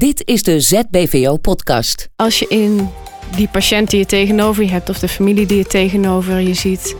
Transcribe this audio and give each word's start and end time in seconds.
Dit 0.00 0.22
is 0.24 0.42
de 0.42 0.60
ZBVO-podcast. 0.60 2.08
Als 2.16 2.38
je 2.38 2.46
in 2.48 2.88
die 3.36 3.48
patiënt 3.48 3.90
die 3.90 3.98
je 3.98 4.06
tegenover 4.06 4.62
je 4.62 4.70
hebt 4.70 4.88
of 4.88 4.98
de 4.98 5.08
familie 5.08 5.46
die 5.46 5.56
je 5.56 5.64
tegenover 5.64 6.40
je 6.40 6.54
ziet, 6.54 6.96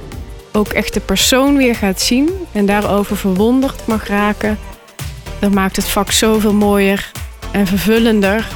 ook 0.53 0.69
echt 0.69 0.95
de 0.95 1.01
persoon 1.01 1.57
weer 1.57 1.75
gaat 1.75 2.01
zien 2.01 2.31
en 2.53 2.67
daarover 2.67 3.17
verwonderd 3.17 3.87
mag 3.87 4.07
raken, 4.07 4.59
dan 5.39 5.55
maakt 5.55 5.77
het 5.77 5.89
vak 5.89 6.11
zoveel 6.11 6.53
mooier 6.53 7.11
en 7.53 7.67
vervullender. 7.67 8.49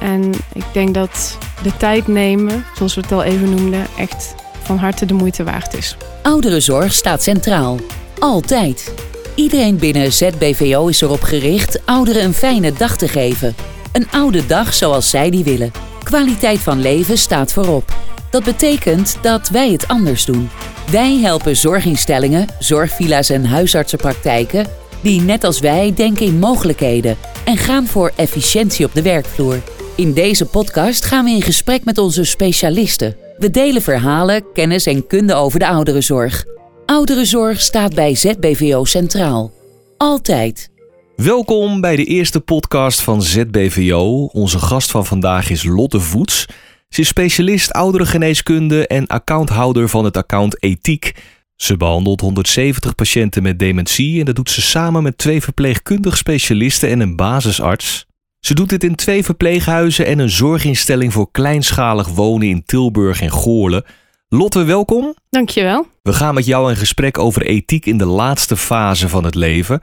En 0.00 0.32
ik 0.52 0.66
denk 0.72 0.94
dat 0.94 1.38
de 1.62 1.76
tijd 1.76 2.06
nemen, 2.06 2.64
zoals 2.76 2.94
we 2.94 3.00
het 3.00 3.12
al 3.12 3.22
even 3.22 3.50
noemden, 3.50 3.86
echt 3.98 4.34
van 4.62 4.76
harte 4.76 5.06
de 5.06 5.14
moeite 5.14 5.44
waard 5.44 5.74
is. 5.74 5.96
Ouderenzorg 6.22 6.92
staat 6.92 7.22
centraal. 7.22 7.78
Altijd. 8.18 8.94
Iedereen 9.34 9.76
binnen 9.76 10.12
ZBVO 10.12 10.86
is 10.86 11.00
erop 11.00 11.22
gericht 11.22 11.80
ouderen 11.84 12.24
een 12.24 12.34
fijne 12.34 12.72
dag 12.72 12.96
te 12.96 13.08
geven. 13.08 13.54
Een 13.92 14.10
oude 14.10 14.46
dag 14.46 14.74
zoals 14.74 15.10
zij 15.10 15.30
die 15.30 15.44
willen. 15.44 15.72
Kwaliteit 16.02 16.58
van 16.58 16.80
leven 16.80 17.18
staat 17.18 17.52
voorop. 17.52 17.96
Dat 18.30 18.44
betekent 18.44 19.18
dat 19.22 19.48
wij 19.48 19.70
het 19.70 19.88
anders 19.88 20.24
doen. 20.24 20.50
Wij 20.90 21.18
helpen 21.18 21.56
zorginstellingen, 21.56 22.46
zorgvilla's 22.58 23.30
en 23.30 23.44
huisartsenpraktijken 23.44 24.66
die 25.02 25.20
net 25.20 25.44
als 25.44 25.60
wij 25.60 25.92
denken 25.94 26.26
in 26.26 26.38
mogelijkheden 26.38 27.16
en 27.44 27.56
gaan 27.56 27.86
voor 27.86 28.12
efficiëntie 28.16 28.86
op 28.86 28.94
de 28.94 29.02
werkvloer. 29.02 29.60
In 29.96 30.12
deze 30.12 30.46
podcast 30.46 31.04
gaan 31.04 31.24
we 31.24 31.30
in 31.30 31.42
gesprek 31.42 31.84
met 31.84 31.98
onze 31.98 32.24
specialisten. 32.24 33.16
We 33.38 33.50
delen 33.50 33.82
verhalen, 33.82 34.44
kennis 34.52 34.86
en 34.86 35.06
kunde 35.06 35.34
over 35.34 35.58
de 35.58 35.66
ouderenzorg. 35.66 36.44
Ouderenzorg 36.86 37.60
staat 37.60 37.94
bij 37.94 38.14
ZBVO 38.14 38.84
centraal. 38.84 39.52
Altijd. 39.96 40.71
Welkom 41.16 41.80
bij 41.80 41.96
de 41.96 42.04
eerste 42.04 42.40
podcast 42.40 43.00
van 43.00 43.22
ZBVO. 43.22 44.24
Onze 44.24 44.58
gast 44.58 44.90
van 44.90 45.06
vandaag 45.06 45.50
is 45.50 45.64
Lotte 45.64 46.00
Voets. 46.00 46.46
Ze 46.88 47.00
is 47.00 47.08
specialist 47.08 47.72
ouderengeneeskunde 47.72 48.86
en 48.86 49.06
accounthouder 49.06 49.88
van 49.88 50.04
het 50.04 50.16
account 50.16 50.62
Ethiek. 50.62 51.14
Ze 51.56 51.76
behandelt 51.76 52.20
170 52.20 52.94
patiënten 52.94 53.42
met 53.42 53.58
dementie 53.58 54.18
en 54.18 54.24
dat 54.24 54.34
doet 54.34 54.50
ze 54.50 54.62
samen 54.62 55.02
met 55.02 55.18
twee 55.18 55.42
verpleegkundig 55.42 56.16
specialisten 56.16 56.88
en 56.88 57.00
een 57.00 57.16
basisarts. 57.16 58.06
Ze 58.40 58.54
doet 58.54 58.68
dit 58.68 58.84
in 58.84 58.94
twee 58.94 59.24
verpleeghuizen 59.24 60.06
en 60.06 60.18
een 60.18 60.30
zorginstelling 60.30 61.12
voor 61.12 61.30
kleinschalig 61.30 62.08
wonen 62.08 62.48
in 62.48 62.64
Tilburg 62.64 63.20
en 63.20 63.30
Goorlen. 63.30 63.84
Lotte, 64.28 64.64
welkom. 64.64 65.14
Dankjewel. 65.30 65.86
We 66.02 66.12
gaan 66.12 66.34
met 66.34 66.46
jou 66.46 66.70
in 66.70 66.76
gesprek 66.76 67.18
over 67.18 67.42
ethiek 67.42 67.86
in 67.86 67.98
de 67.98 68.06
laatste 68.06 68.56
fase 68.56 69.08
van 69.08 69.24
het 69.24 69.34
leven. 69.34 69.80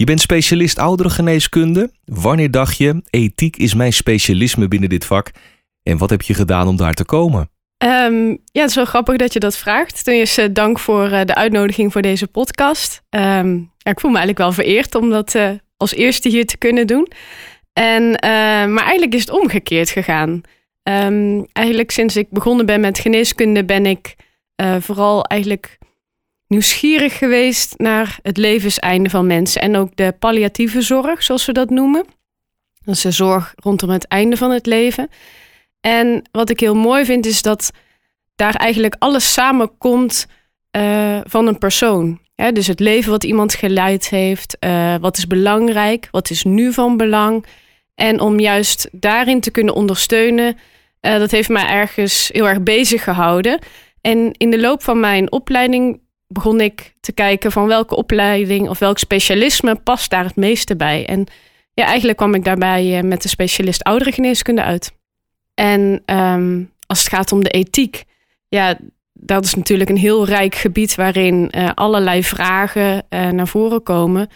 Je 0.00 0.06
bent 0.06 0.20
specialist 0.20 0.78
ouderengeneeskunde. 0.78 1.90
Wanneer 2.04 2.50
dacht 2.50 2.76
je, 2.76 3.02
ethiek 3.10 3.56
is 3.56 3.74
mijn 3.74 3.92
specialisme 3.92 4.68
binnen 4.68 4.88
dit 4.88 5.04
vak? 5.04 5.30
En 5.82 5.98
wat 5.98 6.10
heb 6.10 6.22
je 6.22 6.34
gedaan 6.34 6.68
om 6.68 6.76
daar 6.76 6.94
te 6.94 7.04
komen? 7.04 7.50
Um, 7.84 8.28
ja, 8.28 8.60
het 8.60 8.70
is 8.70 8.74
wel 8.74 8.84
grappig 8.84 9.16
dat 9.16 9.32
je 9.32 9.38
dat 9.38 9.56
vraagt. 9.56 10.04
Ten 10.04 10.14
eerste 10.14 10.52
dank 10.52 10.78
voor 10.78 11.10
uh, 11.10 11.20
de 11.24 11.34
uitnodiging 11.34 11.92
voor 11.92 12.02
deze 12.02 12.26
podcast. 12.26 13.02
Ja, 13.08 13.44
ik 13.82 14.00
voel 14.00 14.10
me 14.10 14.18
eigenlijk 14.18 14.38
wel 14.38 14.52
vereerd 14.52 14.94
om 14.94 15.10
dat 15.10 15.34
uh, 15.34 15.50
als 15.76 15.94
eerste 15.94 16.28
hier 16.28 16.46
te 16.46 16.58
kunnen 16.58 16.86
doen. 16.86 17.08
En, 17.72 18.10
maar 18.72 18.84
eigenlijk 18.84 19.14
is 19.14 19.20
het 19.20 19.40
omgekeerd 19.40 19.90
gegaan. 19.90 20.40
Um, 20.82 21.46
eigenlijk 21.52 21.90
sinds 21.90 22.16
ik 22.16 22.30
begonnen 22.30 22.66
ben 22.66 22.80
met 22.80 22.98
geneeskunde 22.98 23.64
ben 23.64 23.86
ik 23.86 24.14
vooral 24.80 25.24
eigenlijk 25.24 25.78
nieuwsgierig 26.50 27.18
geweest 27.18 27.74
naar 27.78 28.18
het 28.22 28.36
levenseinde 28.36 29.10
van 29.10 29.26
mensen. 29.26 29.62
En 29.62 29.76
ook 29.76 29.96
de 29.96 30.14
palliatieve 30.18 30.80
zorg, 30.82 31.22
zoals 31.22 31.46
we 31.46 31.52
dat 31.52 31.70
noemen. 31.70 32.04
Dat 32.84 32.94
is 32.94 33.00
de 33.00 33.10
zorg 33.10 33.54
rondom 33.56 33.90
het 33.90 34.06
einde 34.06 34.36
van 34.36 34.50
het 34.50 34.66
leven. 34.66 35.08
En 35.80 36.22
wat 36.32 36.50
ik 36.50 36.60
heel 36.60 36.74
mooi 36.74 37.04
vind, 37.04 37.26
is 37.26 37.42
dat 37.42 37.70
daar 38.36 38.54
eigenlijk 38.54 38.96
alles 38.98 39.32
samenkomt 39.32 40.26
uh, 40.76 41.20
van 41.22 41.46
een 41.46 41.58
persoon. 41.58 42.20
Dus 42.52 42.66
het 42.66 42.80
leven 42.80 43.10
wat 43.10 43.24
iemand 43.24 43.54
geleid 43.54 44.08
heeft, 44.08 44.56
uh, 44.60 44.94
wat 45.00 45.16
is 45.16 45.26
belangrijk, 45.26 46.08
wat 46.10 46.30
is 46.30 46.44
nu 46.44 46.72
van 46.72 46.96
belang. 46.96 47.44
En 47.94 48.20
om 48.20 48.40
juist 48.40 48.88
daarin 48.92 49.40
te 49.40 49.50
kunnen 49.50 49.74
ondersteunen, 49.74 50.58
uh, 51.00 51.18
dat 51.18 51.30
heeft 51.30 51.48
mij 51.48 51.66
ergens 51.66 52.30
heel 52.32 52.48
erg 52.48 52.62
bezig 52.62 53.04
gehouden. 53.04 53.58
En 54.00 54.32
in 54.32 54.50
de 54.50 54.60
loop 54.60 54.82
van 54.82 55.00
mijn 55.00 55.32
opleiding 55.32 56.00
begon 56.32 56.60
ik 56.60 56.94
te 57.00 57.12
kijken 57.12 57.52
van 57.52 57.66
welke 57.66 57.96
opleiding 57.96 58.68
of 58.68 58.78
welk 58.78 58.98
specialisme 58.98 59.74
past 59.74 60.10
daar 60.10 60.24
het 60.24 60.36
meeste 60.36 60.76
bij. 60.76 61.06
En 61.06 61.26
ja, 61.74 61.84
eigenlijk 61.84 62.18
kwam 62.18 62.34
ik 62.34 62.44
daarbij 62.44 63.02
met 63.02 63.22
de 63.22 63.28
specialist 63.28 63.84
ouderengeneeskunde 63.84 64.62
uit. 64.62 64.92
En 65.54 66.02
um, 66.06 66.72
als 66.86 66.98
het 66.98 67.08
gaat 67.08 67.32
om 67.32 67.42
de 67.42 67.50
ethiek, 67.50 68.04
ja, 68.48 68.78
dat 69.12 69.44
is 69.44 69.54
natuurlijk 69.54 69.90
een 69.90 69.96
heel 69.96 70.26
rijk 70.26 70.54
gebied 70.54 70.94
waarin 70.94 71.52
uh, 71.56 71.70
allerlei 71.74 72.24
vragen 72.24 73.06
uh, 73.10 73.28
naar 73.28 73.48
voren 73.48 73.82
komen. 73.82 74.28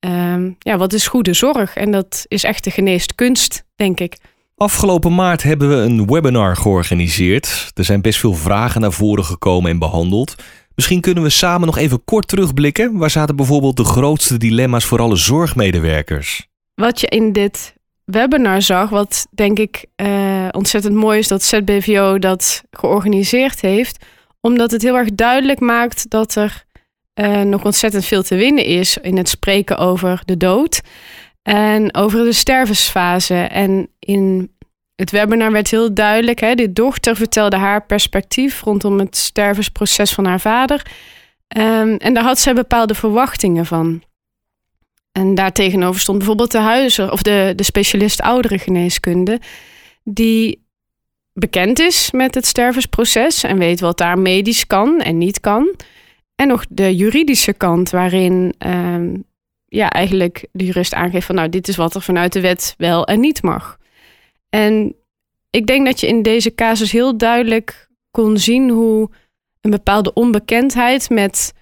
Um, 0.00 0.56
ja, 0.58 0.76
wat 0.76 0.92
is 0.92 1.06
goede 1.06 1.32
zorg? 1.32 1.76
En 1.76 1.90
dat 1.90 2.24
is 2.28 2.44
echt 2.44 2.64
de 2.64 2.70
geneeskunst, 2.70 3.64
denk 3.76 4.00
ik. 4.00 4.16
Afgelopen 4.56 5.14
maart 5.14 5.42
hebben 5.42 5.68
we 5.68 5.74
een 5.74 6.06
webinar 6.06 6.56
georganiseerd. 6.56 7.70
Er 7.74 7.84
zijn 7.84 8.02
best 8.02 8.18
veel 8.18 8.34
vragen 8.34 8.80
naar 8.80 8.92
voren 8.92 9.24
gekomen 9.24 9.70
en 9.70 9.78
behandeld. 9.78 10.34
Misschien 10.74 11.00
kunnen 11.00 11.22
we 11.22 11.30
samen 11.30 11.66
nog 11.66 11.78
even 11.78 12.04
kort 12.04 12.28
terugblikken. 12.28 12.98
Waar 12.98 13.10
zaten 13.10 13.36
bijvoorbeeld 13.36 13.76
de 13.76 13.84
grootste 13.84 14.36
dilemma's 14.36 14.84
voor 14.84 15.00
alle 15.00 15.16
zorgmedewerkers? 15.16 16.46
Wat 16.74 17.00
je 17.00 17.06
in 17.06 17.32
dit 17.32 17.74
webinar 18.04 18.62
zag, 18.62 18.90
wat 18.90 19.26
denk 19.30 19.58
ik 19.58 19.84
uh, 19.96 20.48
ontzettend 20.50 20.94
mooi 20.94 21.18
is 21.18 21.28
dat 21.28 21.42
ZBVO 21.42 22.18
dat 22.18 22.62
georganiseerd 22.70 23.60
heeft, 23.60 24.04
omdat 24.40 24.70
het 24.70 24.82
heel 24.82 24.96
erg 24.96 25.14
duidelijk 25.14 25.60
maakt 25.60 26.10
dat 26.10 26.34
er 26.34 26.64
uh, 27.14 27.40
nog 27.40 27.64
ontzettend 27.64 28.04
veel 28.04 28.22
te 28.22 28.34
winnen 28.34 28.64
is 28.64 28.96
in 28.96 29.16
het 29.16 29.28
spreken 29.28 29.78
over 29.78 30.22
de 30.24 30.36
dood 30.36 30.80
en 31.42 31.94
over 31.94 32.24
de 32.24 32.32
stervensfase. 32.32 33.34
En 33.34 33.88
in 33.98 34.51
het 35.02 35.10
webinar 35.10 35.52
werd 35.52 35.70
heel 35.70 35.94
duidelijk, 35.94 36.40
hè, 36.40 36.54
de 36.54 36.72
dochter 36.72 37.16
vertelde 37.16 37.56
haar 37.56 37.86
perspectief 37.86 38.62
rondom 38.62 38.98
het 38.98 39.16
stervensproces 39.16 40.12
van 40.12 40.24
haar 40.24 40.40
vader. 40.40 40.86
Um, 41.56 41.96
en 41.96 42.14
daar 42.14 42.24
had 42.24 42.38
zij 42.38 42.54
bepaalde 42.54 42.94
verwachtingen 42.94 43.66
van. 43.66 44.02
En 45.12 45.34
daartegenover 45.34 46.00
stond 46.00 46.18
bijvoorbeeld 46.18 46.50
de 46.50 46.58
huizer 46.58 47.12
of 47.12 47.22
de, 47.22 47.52
de 47.56 47.62
specialist 47.62 48.20
ouderengeneeskunde, 48.20 49.40
die 50.04 50.66
bekend 51.32 51.78
is 51.78 52.10
met 52.10 52.34
het 52.34 52.46
stervensproces 52.46 53.42
en 53.42 53.58
weet 53.58 53.80
wat 53.80 53.98
daar 53.98 54.18
medisch 54.18 54.66
kan 54.66 55.00
en 55.00 55.18
niet 55.18 55.40
kan. 55.40 55.74
En 56.34 56.48
nog 56.48 56.64
de 56.68 56.96
juridische 56.96 57.52
kant, 57.52 57.90
waarin 57.90 58.54
uh, 58.66 59.18
ja, 59.66 59.90
eigenlijk 59.90 60.46
de 60.52 60.64
jurist 60.64 60.94
aangeeft 60.94 61.26
van 61.26 61.34
nou, 61.34 61.48
dit 61.48 61.68
is 61.68 61.76
wat 61.76 61.94
er 61.94 62.02
vanuit 62.02 62.32
de 62.32 62.40
wet 62.40 62.74
wel 62.76 63.04
en 63.06 63.20
niet 63.20 63.42
mag. 63.42 63.80
En 64.54 64.94
ik 65.50 65.66
denk 65.66 65.86
dat 65.86 66.00
je 66.00 66.06
in 66.06 66.22
deze 66.22 66.54
casus 66.54 66.92
heel 66.92 67.16
duidelijk 67.16 67.88
kon 68.10 68.38
zien 68.38 68.70
hoe 68.70 69.10
een 69.60 69.70
bepaalde 69.70 70.12
onbekendheid 70.12 71.10
met 71.10 71.52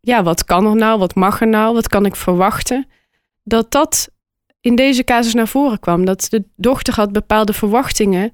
ja, 0.00 0.22
wat 0.22 0.44
kan 0.44 0.66
er 0.66 0.76
nou? 0.76 0.98
Wat 0.98 1.14
mag 1.14 1.40
er 1.40 1.48
nou? 1.48 1.74
Wat 1.74 1.88
kan 1.88 2.06
ik 2.06 2.16
verwachten? 2.16 2.88
Dat 3.42 3.70
dat 3.70 4.10
in 4.60 4.76
deze 4.76 5.04
casus 5.04 5.34
naar 5.34 5.48
voren 5.48 5.80
kwam. 5.80 6.04
Dat 6.04 6.26
de 6.30 6.44
dochter 6.56 6.94
had 6.94 7.12
bepaalde 7.12 7.52
verwachtingen 7.52 8.32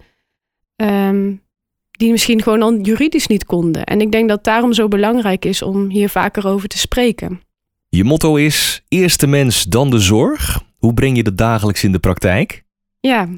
um, 0.76 1.42
die 1.90 2.10
misschien 2.10 2.42
gewoon 2.42 2.62
al 2.62 2.78
juridisch 2.80 3.26
niet 3.26 3.44
konden. 3.44 3.84
En 3.84 4.00
ik 4.00 4.12
denk 4.12 4.28
dat 4.28 4.44
daarom 4.44 4.72
zo 4.72 4.88
belangrijk 4.88 5.44
is 5.44 5.62
om 5.62 5.90
hier 5.90 6.08
vaker 6.08 6.46
over 6.46 6.68
te 6.68 6.78
spreken. 6.78 7.40
Je 7.88 8.04
motto 8.04 8.36
is 8.36 8.82
eerst 8.88 9.20
de 9.20 9.26
mens, 9.26 9.64
dan 9.64 9.90
de 9.90 9.98
zorg. 9.98 10.62
Hoe 10.78 10.94
breng 10.94 11.16
je 11.16 11.22
dat 11.22 11.38
dagelijks 11.38 11.84
in 11.84 11.92
de 11.92 11.98
praktijk? 11.98 12.61
Ja, 13.06 13.28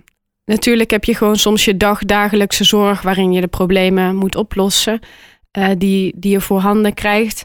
natuurlijk 0.44 0.90
heb 0.90 1.04
je 1.04 1.14
gewoon 1.14 1.36
soms 1.36 1.64
je 1.64 1.76
dagdagelijkse 1.76 2.64
zorg 2.64 3.02
waarin 3.02 3.32
je 3.32 3.40
de 3.40 3.46
problemen 3.46 4.16
moet 4.16 4.36
oplossen, 4.36 5.00
uh, 5.58 5.68
die, 5.78 6.12
die 6.16 6.30
je 6.30 6.40
voorhanden 6.40 6.94
krijgt. 6.94 7.44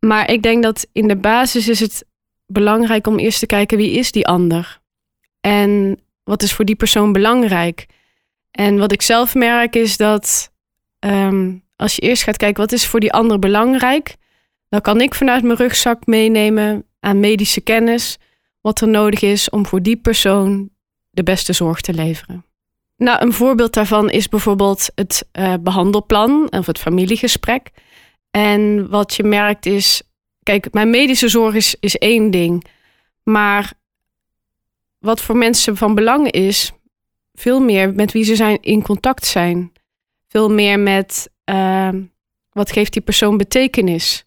Maar 0.00 0.30
ik 0.30 0.42
denk 0.42 0.62
dat 0.62 0.86
in 0.92 1.08
de 1.08 1.16
basis 1.16 1.68
is 1.68 1.80
het 1.80 2.04
belangrijk 2.46 3.06
om 3.06 3.18
eerst 3.18 3.38
te 3.38 3.46
kijken 3.46 3.76
wie 3.76 3.90
is 3.90 4.12
die 4.12 4.26
ander. 4.26 4.80
En 5.40 6.00
wat 6.24 6.42
is 6.42 6.52
voor 6.52 6.64
die 6.64 6.76
persoon 6.76 7.12
belangrijk. 7.12 7.86
En 8.50 8.78
wat 8.78 8.92
ik 8.92 9.02
zelf 9.02 9.34
merk 9.34 9.76
is 9.76 9.96
dat 9.96 10.52
um, 10.98 11.64
als 11.76 11.94
je 11.94 12.02
eerst 12.02 12.22
gaat 12.22 12.36
kijken 12.36 12.62
wat 12.62 12.72
is 12.72 12.86
voor 12.86 13.00
die 13.00 13.12
ander 13.12 13.38
belangrijk, 13.38 14.16
dan 14.68 14.80
kan 14.80 15.00
ik 15.00 15.14
vanuit 15.14 15.42
mijn 15.42 15.58
rugzak 15.58 16.06
meenemen 16.06 16.86
aan 17.00 17.20
medische 17.20 17.60
kennis 17.60 18.18
wat 18.60 18.80
er 18.80 18.88
nodig 18.88 19.22
is 19.22 19.50
om 19.50 19.66
voor 19.66 19.82
die 19.82 19.96
persoon 19.96 20.70
de 21.14 21.22
beste 21.22 21.52
zorg 21.52 21.80
te 21.80 21.94
leveren. 21.94 22.44
Nou, 22.96 23.22
een 23.22 23.32
voorbeeld 23.32 23.74
daarvan 23.74 24.10
is 24.10 24.28
bijvoorbeeld 24.28 24.90
het 24.94 25.26
uh, 25.32 25.54
behandelplan 25.60 26.50
of 26.50 26.66
het 26.66 26.78
familiegesprek. 26.78 27.70
En 28.30 28.88
wat 28.88 29.14
je 29.14 29.22
merkt 29.22 29.66
is, 29.66 30.02
kijk, 30.42 30.72
mijn 30.72 30.90
medische 30.90 31.28
zorg 31.28 31.54
is, 31.54 31.76
is 31.80 31.96
één 31.96 32.30
ding. 32.30 32.64
Maar 33.22 33.72
wat 34.98 35.20
voor 35.20 35.36
mensen 35.36 35.76
van 35.76 35.94
belang 35.94 36.30
is, 36.30 36.72
veel 37.34 37.60
meer 37.60 37.94
met 37.94 38.12
wie 38.12 38.24
ze 38.24 38.36
zijn 38.36 38.58
in 38.60 38.82
contact 38.82 39.26
zijn. 39.26 39.72
Veel 40.28 40.50
meer 40.50 40.78
met 40.78 41.30
ehm, 41.44 42.02
wat 42.50 42.72
geeft 42.72 42.92
die 42.92 43.02
persoon 43.02 43.36
betekenis 43.36 44.26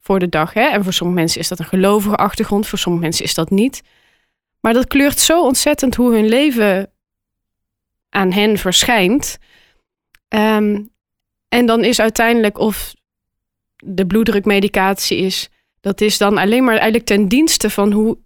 voor 0.00 0.18
de 0.18 0.28
dag. 0.28 0.52
Hè? 0.52 0.62
En 0.62 0.84
voor 0.84 0.92
sommige 0.92 1.20
mensen 1.20 1.40
is 1.40 1.48
dat 1.48 1.58
een 1.58 1.64
gelovige 1.64 2.16
achtergrond, 2.16 2.66
voor 2.66 2.78
sommige 2.78 3.04
mensen 3.04 3.24
is 3.24 3.34
dat 3.34 3.50
niet. 3.50 3.82
Maar 4.66 4.74
dat 4.74 4.86
kleurt 4.86 5.18
zo 5.18 5.42
ontzettend 5.42 5.94
hoe 5.94 6.14
hun 6.14 6.28
leven 6.28 6.90
aan 8.10 8.32
hen 8.32 8.58
verschijnt. 8.58 9.38
Ehm, 10.28 10.82
en 11.48 11.66
dan 11.66 11.84
is 11.84 12.00
uiteindelijk 12.00 12.58
of 12.58 12.94
de 13.76 14.06
bloeddrukmedicatie 14.06 15.18
is, 15.18 15.50
dat 15.80 16.00
is 16.00 16.18
dan 16.18 16.38
alleen 16.38 16.64
maar 16.64 16.74
eigenlijk 16.74 17.04
ten 17.04 17.28
dienste 17.28 17.70
van 17.70 17.92
hoe 17.92 18.18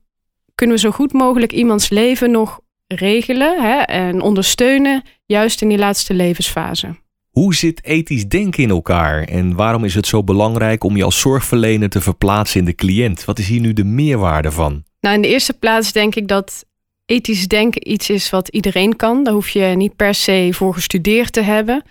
kunnen 0.54 0.76
we 0.76 0.82
zo 0.82 0.90
goed 0.90 1.12
mogelijk 1.12 1.52
iemands 1.52 1.88
leven 1.88 2.30
nog 2.30 2.60
regelen 2.86 3.62
hè, 3.62 3.78
en 3.78 4.20
ondersteunen, 4.20 5.02
juist 5.26 5.62
in 5.62 5.68
die 5.68 5.78
laatste 5.78 6.14
levensfase. 6.14 6.96
Hoe 7.30 7.54
zit 7.54 7.84
ethisch 7.84 8.28
denken 8.28 8.62
in 8.62 8.70
elkaar 8.70 9.22
en 9.22 9.54
waarom 9.54 9.84
is 9.84 9.94
het 9.94 10.06
zo 10.06 10.24
belangrijk 10.24 10.84
om 10.84 10.96
je 10.96 11.04
als 11.04 11.20
zorgverlener 11.20 11.88
te 11.88 12.00
verplaatsen 12.00 12.60
in 12.60 12.66
de 12.66 12.74
cliënt? 12.74 13.24
Wat 13.24 13.38
is 13.38 13.48
hier 13.48 13.60
nu 13.60 13.72
de 13.72 13.84
meerwaarde 13.84 14.50
van? 14.50 14.88
Nou, 15.00 15.14
in 15.14 15.22
de 15.22 15.28
eerste 15.28 15.52
plaats 15.52 15.92
denk 15.92 16.14
ik 16.14 16.28
dat 16.28 16.64
ethisch 17.06 17.48
denken 17.48 17.90
iets 17.90 18.10
is 18.10 18.30
wat 18.30 18.48
iedereen 18.48 18.96
kan. 18.96 19.24
Daar 19.24 19.34
hoef 19.34 19.48
je 19.48 19.64
niet 19.64 19.96
per 19.96 20.14
se 20.14 20.48
voor 20.52 20.74
gestudeerd 20.74 21.32
te 21.32 21.40
hebben. 21.40 21.82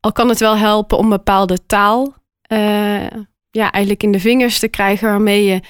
Al 0.00 0.12
kan 0.12 0.28
het 0.28 0.38
wel 0.38 0.56
helpen 0.56 0.98
om 0.98 1.08
bepaalde 1.08 1.66
taal 1.66 2.14
uh, 2.52 3.06
ja, 3.50 3.70
eigenlijk 3.70 4.02
in 4.02 4.12
de 4.12 4.20
vingers 4.20 4.58
te 4.58 4.68
krijgen 4.68 5.08
waarmee 5.08 5.44
je 5.44 5.60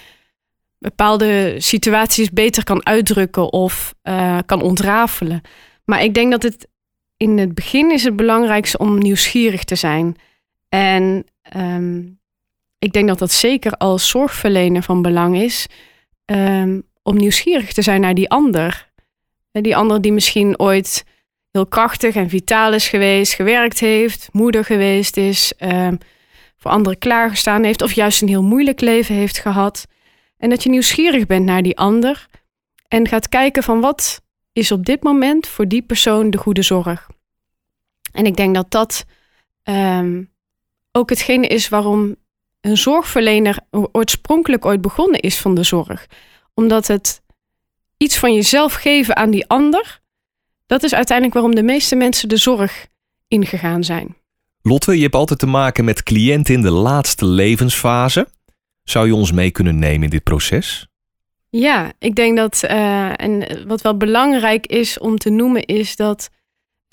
bepaalde 0.79 1.55
situaties 1.59 2.31
beter 2.31 2.65
kan 2.65 2.87
uitdrukken 2.87 3.53
of 3.53 3.95
uh, 4.03 4.39
kan 4.47 4.63
ontrafelen. 4.63 5.41
Maar 5.85 6.03
ik 6.03 6.15
denk 6.15 6.31
dat 6.31 6.43
het 6.43 6.69
in 7.17 7.39
het 7.39 7.55
begin 7.55 7.91
is 7.91 8.05
het 8.05 8.17
belangrijkste 8.17 8.79
om 8.79 8.99
nieuwsgierig 8.99 9.65
te 9.65 9.75
zijn. 9.75 10.17
En 10.69 11.27
um, 11.57 12.19
ik 12.79 12.93
denk 12.93 13.09
dat 13.09 13.19
dat 13.19 13.33
zeker 13.33 13.73
als 13.73 14.09
zorgverlener 14.09 14.83
van 14.83 15.03
belang 15.03 15.37
is. 15.37 15.67
Um, 16.33 16.87
om 17.03 17.17
nieuwsgierig 17.17 17.73
te 17.73 17.83
zijn 17.83 18.01
naar 18.01 18.15
die 18.15 18.31
ander. 18.31 18.91
Die 19.53 19.77
ander 19.77 20.01
die 20.01 20.13
misschien 20.13 20.59
ooit 20.59 21.05
heel 21.51 21.67
krachtig 21.67 22.15
en 22.15 22.29
vitaal 22.29 22.73
is 22.73 22.89
geweest, 22.89 23.35
gewerkt 23.35 23.81
heeft, 23.81 24.29
moeder 24.33 24.65
geweest 24.65 25.17
is, 25.17 25.53
um, 25.59 25.99
voor 26.57 26.71
anderen 26.71 26.99
klaargestaan 26.99 27.65
heeft 27.65 27.83
of 27.83 27.93
juist 27.93 28.23
een 28.23 28.29
heel 28.29 28.43
moeilijk 28.43 28.81
leven 28.81 29.15
heeft 29.15 29.39
gehad. 29.39 29.87
En 30.37 30.51
dat 30.51 30.63
je 30.63 30.69
nieuwsgierig 30.69 31.27
bent 31.27 31.45
naar 31.45 31.63
die 31.63 31.77
ander 31.77 32.27
en 32.89 33.09
gaat 33.09 33.29
kijken 33.29 33.63
van 33.63 33.81
wat 33.81 34.23
is 34.53 34.73
op 34.73 34.85
dit 34.85 35.03
moment 35.03 35.47
voor 35.47 35.69
die 35.69 35.83
persoon 35.83 36.31
de 36.31 36.39
goede 36.39 36.63
zorg. 36.63 37.09
En 38.13 38.27
ik 38.27 38.37
denk 38.37 38.55
dat 38.55 38.71
dat 38.71 39.05
um, 39.65 40.31
ook 40.93 41.11
hetgene 41.11 41.47
is 41.47 41.69
waarom 41.69 42.17
een 42.69 42.77
zorgverlener 42.77 43.59
oorspronkelijk 43.71 44.65
ooit 44.65 44.81
begonnen 44.81 45.21
is 45.21 45.39
van 45.39 45.55
de 45.55 45.63
zorg. 45.63 46.07
Omdat 46.55 46.87
het 46.87 47.23
iets 47.97 48.19
van 48.19 48.35
jezelf 48.35 48.73
geven 48.73 49.17
aan 49.17 49.31
die 49.31 49.47
ander, 49.47 50.01
dat 50.67 50.83
is 50.83 50.95
uiteindelijk 50.95 51.37
waarom 51.37 51.55
de 51.55 51.63
meeste 51.63 51.97
mensen 51.97 52.29
de 52.29 52.37
zorg 52.37 52.87
ingegaan 53.29 53.85
zijn. 53.85 54.17
Lotte, 54.63 54.97
je 54.97 55.03
hebt 55.03 55.15
altijd 55.15 55.39
te 55.39 55.47
maken 55.47 55.85
met 55.85 56.03
cliënten 56.03 56.55
in 56.55 56.63
de 56.63 56.71
laatste 56.71 57.27
levensfase. 57.27 58.29
Zou 58.85 59.07
je 59.07 59.15
ons 59.15 59.33
mee 59.33 59.51
kunnen 59.51 59.79
nemen 59.79 60.03
in 60.03 60.11
dit 60.11 60.23
proces? 60.23 60.87
Ja, 61.51 61.93
ik 61.99 62.15
denk 62.15 62.37
dat, 62.37 62.63
uh, 62.65 63.23
en 63.23 63.67
wat 63.67 63.81
wel 63.81 63.97
belangrijk 63.97 64.67
is 64.67 64.99
om 64.99 65.19
te 65.19 65.31
noemen, 65.31 65.65
is 65.65 65.97
dat, 65.97 66.31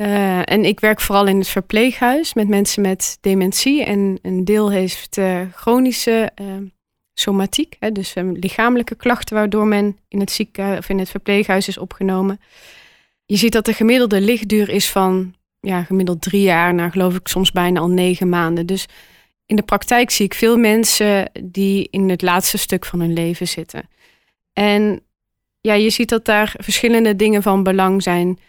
uh, 0.01 0.51
en 0.51 0.65
ik 0.65 0.79
werk 0.79 1.01
vooral 1.01 1.27
in 1.27 1.37
het 1.37 1.47
verpleeghuis 1.47 2.33
met 2.33 2.47
mensen 2.47 2.81
met 2.81 3.17
dementie 3.21 3.83
en 3.83 4.19
een 4.21 4.45
deel 4.45 4.71
heeft 4.71 5.17
uh, 5.17 5.41
chronische 5.53 6.31
somatiek, 7.13 7.75
hè, 7.79 7.91
dus 7.91 8.13
lichamelijke 8.33 8.95
klachten 8.95 9.35
waardoor 9.35 9.67
men 9.67 9.97
in 10.07 10.19
het 10.19 10.31
ziekenhuis 10.31 10.77
of 10.79 10.89
in 10.89 10.99
het 10.99 11.09
verpleeghuis 11.09 11.67
is 11.67 11.77
opgenomen. 11.77 12.39
Je 13.25 13.35
ziet 13.35 13.51
dat 13.51 13.65
de 13.65 13.73
gemiddelde 13.73 14.21
lichtduur 14.21 14.69
is 14.69 14.89
van 14.89 15.35
ja, 15.59 15.83
gemiddeld 15.83 16.21
drie 16.21 16.41
jaar 16.41 16.73
naar 16.73 16.91
geloof 16.91 17.15
ik 17.15 17.27
soms 17.27 17.51
bijna 17.51 17.79
al 17.79 17.89
negen 17.89 18.29
maanden. 18.29 18.65
Dus 18.65 18.85
in 19.45 19.55
de 19.55 19.63
praktijk 19.63 20.09
zie 20.09 20.25
ik 20.25 20.33
veel 20.33 20.57
mensen 20.57 21.31
die 21.43 21.87
in 21.91 22.09
het 22.09 22.21
laatste 22.21 22.57
stuk 22.57 22.85
van 22.85 22.99
hun 22.99 23.13
leven 23.13 23.47
zitten. 23.47 23.89
En 24.53 25.01
ja, 25.61 25.73
je 25.73 25.89
ziet 25.89 26.09
dat 26.09 26.25
daar 26.25 26.55
verschillende 26.57 27.15
dingen 27.15 27.43
van 27.43 27.63
belang 27.63 28.03
zijn. 28.03 28.39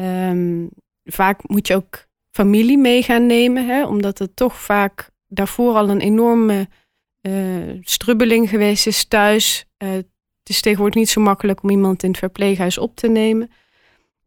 Um, 0.00 0.70
vaak 1.04 1.48
moet 1.48 1.66
je 1.66 1.74
ook 1.74 2.06
familie 2.30 2.78
mee 2.78 3.02
gaan 3.02 3.26
nemen, 3.26 3.66
hè, 3.66 3.86
omdat 3.86 4.18
het 4.18 4.36
toch 4.36 4.60
vaak 4.60 5.10
daarvoor 5.26 5.74
al 5.74 5.88
een 5.88 6.00
enorme 6.00 6.68
uh, 7.20 7.78
strubbeling 7.80 8.48
geweest 8.48 8.86
is 8.86 9.04
thuis. 9.04 9.66
Uh, 9.78 9.90
het 9.90 10.48
is 10.48 10.60
tegenwoordig 10.60 10.98
niet 10.98 11.08
zo 11.08 11.20
makkelijk 11.20 11.62
om 11.62 11.70
iemand 11.70 12.02
in 12.02 12.10
het 12.10 12.18
verpleeghuis 12.18 12.78
op 12.78 12.96
te 12.96 13.08
nemen. 13.08 13.50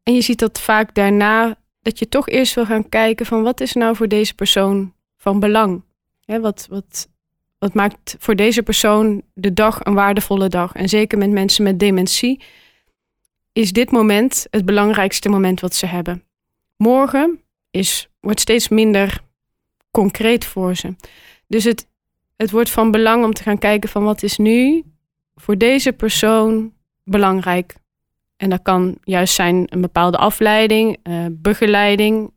En 0.03 0.13
je 0.13 0.21
ziet 0.21 0.39
dat 0.39 0.59
vaak 0.59 0.93
daarna 0.93 1.57
dat 1.81 1.99
je 1.99 2.09
toch 2.09 2.29
eerst 2.29 2.55
wil 2.55 2.65
gaan 2.65 2.89
kijken 2.89 3.25
van 3.25 3.43
wat 3.43 3.61
is 3.61 3.73
nou 3.73 3.95
voor 3.95 4.07
deze 4.07 4.35
persoon 4.35 4.93
van 5.17 5.39
belang. 5.39 5.83
Hè, 6.25 6.39
wat, 6.39 6.67
wat, 6.69 7.09
wat 7.57 7.73
maakt 7.73 8.15
voor 8.19 8.35
deze 8.35 8.63
persoon 8.63 9.21
de 9.33 9.53
dag 9.53 9.79
een 9.83 9.93
waardevolle 9.93 10.49
dag? 10.49 10.73
En 10.73 10.89
zeker 10.89 11.17
met 11.17 11.29
mensen 11.29 11.63
met 11.63 11.79
dementie 11.79 12.43
is 13.55 13.71
dit 13.71 13.91
moment 13.91 14.47
het 14.49 14.65
belangrijkste 14.65 15.29
moment 15.29 15.59
wat 15.59 15.75
ze 15.75 15.85
hebben. 15.85 16.23
Morgen 16.77 17.39
is, 17.71 18.09
wordt 18.19 18.39
steeds 18.39 18.67
minder 18.67 19.21
concreet 19.91 20.45
voor 20.45 20.75
ze. 20.75 20.95
Dus 21.47 21.63
het, 21.63 21.87
het 22.35 22.51
wordt 22.51 22.69
van 22.69 22.91
belang 22.91 23.23
om 23.23 23.33
te 23.33 23.43
gaan 23.43 23.57
kijken 23.57 23.89
van 23.89 24.03
wat 24.03 24.23
is 24.23 24.37
nu 24.37 24.83
voor 25.35 25.57
deze 25.57 25.91
persoon 25.91 26.73
belangrijk. 27.03 27.75
En 28.37 28.49
dat 28.49 28.61
kan 28.61 28.97
juist 29.03 29.33
zijn 29.33 29.65
een 29.69 29.81
bepaalde 29.81 30.17
afleiding, 30.17 30.97
uh, 31.03 31.25
begeleiding, 31.31 32.31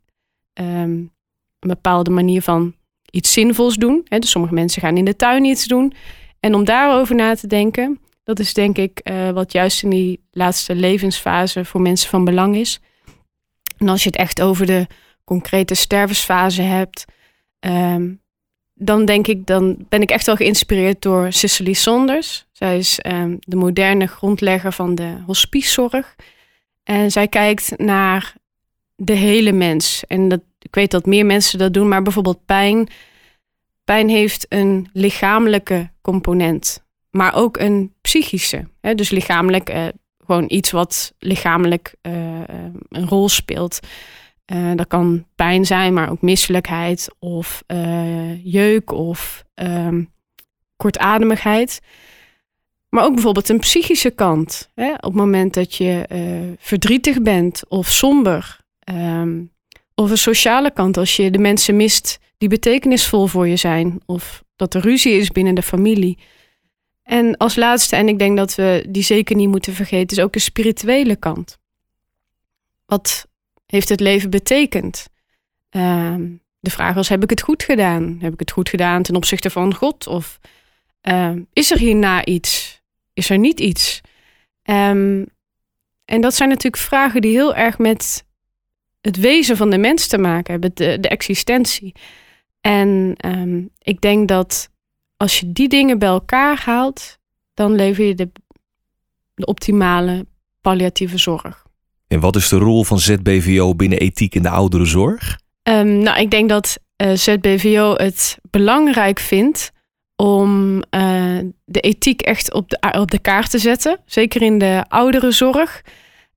um, 0.54 1.12
een 1.58 1.68
bepaalde 1.68 2.10
manier 2.10 2.42
van 2.42 2.74
iets 3.10 3.32
zinvols 3.32 3.74
doen. 3.74 4.06
Dus 4.08 4.30
sommige 4.30 4.54
mensen 4.54 4.82
gaan 4.82 4.96
in 4.96 5.04
de 5.04 5.16
tuin 5.16 5.44
iets 5.44 5.66
doen. 5.66 5.92
En 6.40 6.54
om 6.54 6.64
daarover 6.64 7.14
na 7.14 7.34
te 7.34 7.46
denken, 7.46 8.00
dat 8.28 8.38
is 8.38 8.54
denk 8.54 8.78
ik 8.78 9.00
uh, 9.02 9.30
wat 9.30 9.52
juist 9.52 9.82
in 9.82 9.90
die 9.90 10.20
laatste 10.30 10.74
levensfase 10.74 11.64
voor 11.64 11.80
mensen 11.80 12.08
van 12.08 12.24
belang 12.24 12.56
is. 12.56 12.80
En 13.76 13.88
als 13.88 14.02
je 14.02 14.08
het 14.08 14.18
echt 14.18 14.40
over 14.40 14.66
de 14.66 14.86
concrete 15.24 15.74
stervensfase 15.74 16.62
hebt, 16.62 17.04
um, 17.60 18.20
dan 18.74 19.04
denk 19.04 19.26
ik, 19.26 19.46
dan 19.46 19.76
ben 19.88 20.02
ik 20.02 20.10
echt 20.10 20.26
wel 20.26 20.36
geïnspireerd 20.36 21.02
door 21.02 21.32
Cicely 21.32 21.72
Saunders. 21.72 22.46
Zij 22.52 22.78
is 22.78 23.00
um, 23.06 23.36
de 23.40 23.56
moderne 23.56 24.06
grondlegger 24.06 24.72
van 24.72 24.94
de 24.94 25.16
hospicezorg. 25.26 26.16
En 26.84 27.10
zij 27.10 27.28
kijkt 27.28 27.78
naar 27.78 28.34
de 28.96 29.14
hele 29.14 29.52
mens. 29.52 30.04
En 30.06 30.28
dat, 30.28 30.40
ik 30.58 30.74
weet 30.74 30.90
dat 30.90 31.06
meer 31.06 31.26
mensen 31.26 31.58
dat 31.58 31.72
doen, 31.72 31.88
maar 31.88 32.02
bijvoorbeeld 32.02 32.44
pijn. 32.46 32.88
Pijn 33.84 34.08
heeft 34.08 34.46
een 34.48 34.88
lichamelijke 34.92 35.90
component, 36.00 36.86
maar 37.10 37.34
ook 37.34 37.56
een 37.56 37.92
psychische. 38.00 38.68
Hè? 38.80 38.94
Dus 38.94 39.10
lichamelijk, 39.10 39.70
uh, 39.70 39.86
gewoon 40.26 40.44
iets 40.48 40.70
wat 40.70 41.14
lichamelijk 41.18 41.94
uh, 42.02 42.12
een 42.88 43.08
rol 43.08 43.28
speelt. 43.28 43.78
Dat 44.74 44.86
kan 44.86 45.26
pijn 45.34 45.64
zijn, 45.64 45.92
maar 45.92 46.10
ook 46.10 46.22
misselijkheid 46.22 47.14
of 47.18 47.62
jeuk 48.42 48.92
of 48.92 49.44
um, 49.54 50.12
kortademigheid. 50.76 51.80
Maar 52.88 53.04
ook 53.04 53.14
bijvoorbeeld 53.14 53.48
een 53.48 53.58
psychische 53.58 54.10
kant. 54.10 54.70
Hè? 54.74 54.92
Op 54.92 55.02
het 55.02 55.14
moment 55.14 55.54
dat 55.54 55.74
je 55.74 56.56
verdrietig 56.58 57.22
bent 57.22 57.62
of 57.68 57.88
somber. 57.88 58.60
Um, 58.92 59.52
of 59.94 60.10
een 60.10 60.18
sociale 60.18 60.70
kant, 60.70 60.96
als 60.96 61.16
je 61.16 61.30
de 61.30 61.38
mensen 61.38 61.76
mist 61.76 62.18
die 62.38 62.48
betekenisvol 62.48 63.26
voor 63.26 63.48
je 63.48 63.56
zijn. 63.56 64.00
Of 64.06 64.44
dat 64.56 64.74
er 64.74 64.80
ruzie 64.80 65.12
is 65.12 65.28
binnen 65.28 65.54
de 65.54 65.62
familie. 65.62 66.18
En 67.08 67.36
als 67.36 67.56
laatste, 67.56 67.96
en 67.96 68.08
ik 68.08 68.18
denk 68.18 68.36
dat 68.36 68.54
we 68.54 68.84
die 68.88 69.02
zeker 69.02 69.36
niet 69.36 69.48
moeten 69.48 69.74
vergeten, 69.74 70.16
is 70.16 70.22
ook 70.22 70.32
de 70.32 70.38
spirituele 70.38 71.16
kant. 71.16 71.58
Wat 72.86 73.28
heeft 73.66 73.88
het 73.88 74.00
leven 74.00 74.30
betekend? 74.30 75.08
Uh, 75.70 76.14
de 76.60 76.70
vraag 76.70 76.94
was: 76.94 77.08
heb 77.08 77.22
ik 77.22 77.30
het 77.30 77.42
goed 77.42 77.62
gedaan? 77.62 78.18
Heb 78.20 78.32
ik 78.32 78.38
het 78.40 78.50
goed 78.50 78.68
gedaan 78.68 79.02
ten 79.02 79.16
opzichte 79.16 79.50
van 79.50 79.74
God? 79.74 80.06
Of 80.06 80.38
uh, 81.02 81.32
is 81.52 81.70
er 81.70 81.78
hierna 81.78 82.24
iets? 82.24 82.82
Is 83.12 83.30
er 83.30 83.38
niet 83.38 83.60
iets? 83.60 84.00
Um, 84.64 85.26
en 86.04 86.20
dat 86.20 86.34
zijn 86.34 86.48
natuurlijk 86.48 86.82
vragen 86.82 87.20
die 87.20 87.32
heel 87.32 87.54
erg 87.54 87.78
met 87.78 88.24
het 89.00 89.16
wezen 89.16 89.56
van 89.56 89.70
de 89.70 89.78
mens 89.78 90.06
te 90.06 90.18
maken 90.18 90.52
hebben, 90.52 90.74
de, 90.74 91.08
existentie. 91.08 91.94
En 92.60 93.16
ik 93.78 94.00
denk 94.00 94.28
dat 94.28 94.70
als 95.18 95.40
je 95.40 95.52
die 95.52 95.68
dingen 95.68 95.98
bij 95.98 96.08
elkaar 96.08 96.62
haalt, 96.64 97.18
dan 97.54 97.74
lever 97.74 98.04
je 98.04 98.14
de, 98.14 98.30
de 99.34 99.46
optimale 99.46 100.26
palliatieve 100.60 101.18
zorg. 101.18 101.66
En 102.08 102.20
wat 102.20 102.36
is 102.36 102.48
de 102.48 102.56
rol 102.56 102.84
van 102.84 102.98
ZBVO 102.98 103.74
binnen 103.74 103.98
ethiek 103.98 104.34
in 104.34 104.42
de 104.42 104.50
ouderenzorg? 104.50 105.38
Um, 105.62 105.98
nou, 105.98 106.20
ik 106.20 106.30
denk 106.30 106.48
dat 106.48 106.78
uh, 106.96 107.10
eh, 107.10 107.16
ZBVO 107.16 107.94
het 107.94 108.38
belangrijk 108.50 109.18
vindt 109.18 109.72
om 110.16 110.74
uh, 110.76 111.38
de 111.64 111.80
ethiek 111.80 112.22
echt 112.22 112.52
op 112.54 112.68
de, 112.68 112.98
op 112.98 113.10
de 113.10 113.18
kaart 113.18 113.50
te 113.50 113.58
zetten. 113.58 114.00
Zeker 114.06 114.42
in 114.42 114.58
de 114.58 114.84
ouderenzorg. 114.88 115.82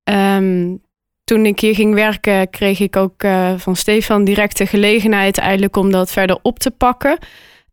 Um, 0.04 0.82
toen 1.24 1.46
ik 1.46 1.60
hier 1.60 1.76
ging 1.76 1.94
werken, 1.94 2.50
kreeg 2.50 2.80
ik 2.80 2.96
ook 2.96 3.24
uh, 3.24 3.54
van 3.58 3.76
Stefan 3.76 4.24
direct 4.24 4.58
de 4.58 4.66
gelegenheid 4.66 5.38
eigenlijk 5.38 5.76
om 5.76 5.92
dat 5.92 6.12
verder 6.12 6.40
op 6.42 6.60
te 6.60 6.72
pakken. 6.72 7.18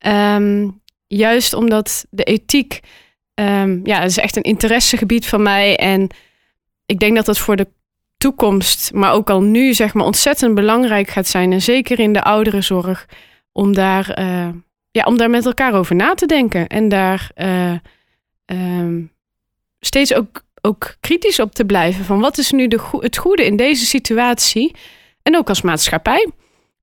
Um, 0.06 0.80
juist 1.08 1.52
omdat 1.52 2.06
de 2.10 2.24
ethiek, 2.24 2.80
um, 3.34 3.80
ja, 3.84 4.02
is 4.02 4.18
echt 4.18 4.36
een 4.36 4.42
interessegebied 4.42 5.26
van 5.26 5.42
mij. 5.42 5.76
En 5.76 6.08
ik 6.86 6.98
denk 6.98 7.16
dat 7.16 7.26
dat 7.26 7.38
voor 7.38 7.56
de 7.56 7.68
toekomst, 8.16 8.92
maar 8.92 9.12
ook 9.12 9.30
al 9.30 9.42
nu, 9.42 9.74
zeg 9.74 9.94
maar, 9.94 10.04
ontzettend 10.04 10.54
belangrijk 10.54 11.08
gaat 11.08 11.26
zijn. 11.26 11.52
En 11.52 11.62
zeker 11.62 11.98
in 11.98 12.12
de 12.12 12.22
ouderenzorg, 12.22 13.06
om 13.52 13.74
daar, 13.74 14.20
uh, 14.20 14.48
ja, 14.90 15.04
om 15.04 15.16
daar 15.16 15.30
met 15.30 15.46
elkaar 15.46 15.74
over 15.74 15.94
na 15.94 16.14
te 16.14 16.26
denken. 16.26 16.66
En 16.66 16.88
daar 16.88 17.30
uh, 17.36 19.02
steeds 19.80 20.14
ook, 20.14 20.42
ook 20.60 20.96
kritisch 21.00 21.40
op 21.40 21.54
te 21.54 21.64
blijven. 21.64 22.04
Van 22.04 22.20
wat 22.20 22.38
is 22.38 22.50
nu 22.50 22.68
de 22.68 22.80
het 23.00 23.16
goede 23.16 23.44
in 23.44 23.56
deze 23.56 23.86
situatie? 23.86 24.74
En 25.22 25.36
ook 25.36 25.48
als 25.48 25.62
maatschappij. 25.62 26.30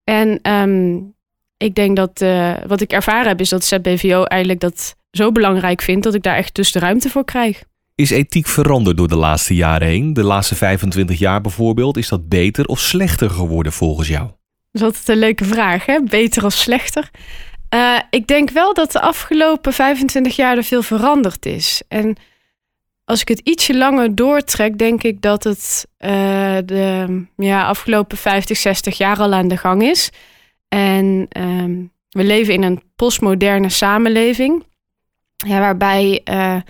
En 0.03 0.51
um, 0.51 1.14
ik 1.57 1.75
denk 1.75 1.95
dat 1.95 2.21
uh, 2.21 2.53
wat 2.67 2.81
ik 2.81 2.91
ervaren 2.91 3.27
heb, 3.27 3.39
is 3.39 3.49
dat 3.49 3.63
ZBVO 3.63 4.23
eigenlijk 4.23 4.61
dat 4.61 4.95
zo 5.11 5.31
belangrijk 5.31 5.81
vindt 5.81 6.03
dat 6.03 6.13
ik 6.13 6.23
daar 6.23 6.35
echt 6.35 6.55
dus 6.55 6.71
de 6.71 6.79
ruimte 6.79 7.09
voor 7.09 7.25
krijg. 7.25 7.63
Is 7.95 8.09
ethiek 8.09 8.47
veranderd 8.47 8.97
door 8.97 9.07
de 9.07 9.15
laatste 9.15 9.55
jaren 9.55 9.87
heen? 9.87 10.13
De 10.13 10.23
laatste 10.23 10.55
25 10.55 11.19
jaar 11.19 11.41
bijvoorbeeld. 11.41 11.97
Is 11.97 12.09
dat 12.09 12.29
beter 12.29 12.65
of 12.65 12.79
slechter 12.79 13.29
geworden 13.29 13.71
volgens 13.71 14.07
jou? 14.07 14.23
Dat 14.23 14.35
is 14.71 14.81
altijd 14.81 15.07
een 15.07 15.17
leuke 15.17 15.45
vraag, 15.45 15.85
hè? 15.85 15.99
Beter 16.03 16.45
of 16.45 16.53
slechter? 16.53 17.09
Uh, 17.75 17.99
ik 18.09 18.27
denk 18.27 18.49
wel 18.49 18.73
dat 18.73 18.91
de 18.91 19.01
afgelopen 19.01 19.73
25 19.73 20.35
jaar 20.35 20.57
er 20.57 20.63
veel 20.63 20.81
veranderd 20.81 21.45
is. 21.45 21.81
En 21.87 22.17
als 23.05 23.21
ik 23.21 23.27
het 23.27 23.39
ietsje 23.39 23.77
langer 23.77 24.15
doortrek, 24.15 24.77
denk 24.77 25.03
ik 25.03 25.21
dat 25.21 25.43
het 25.43 25.87
uh, 25.99 26.09
de 26.65 27.23
ja, 27.37 27.65
afgelopen 27.65 28.17
50, 28.17 28.57
60 28.57 28.97
jaar 28.97 29.19
al 29.19 29.33
aan 29.33 29.47
de 29.47 29.57
gang 29.57 29.83
is. 29.83 30.11
En 30.67 31.27
um, 31.37 31.91
we 32.09 32.23
leven 32.23 32.53
in 32.53 32.63
een 32.63 32.81
postmoderne 32.95 33.69
samenleving, 33.69 34.63
waarbij 35.47 36.21
uh, 36.29 36.61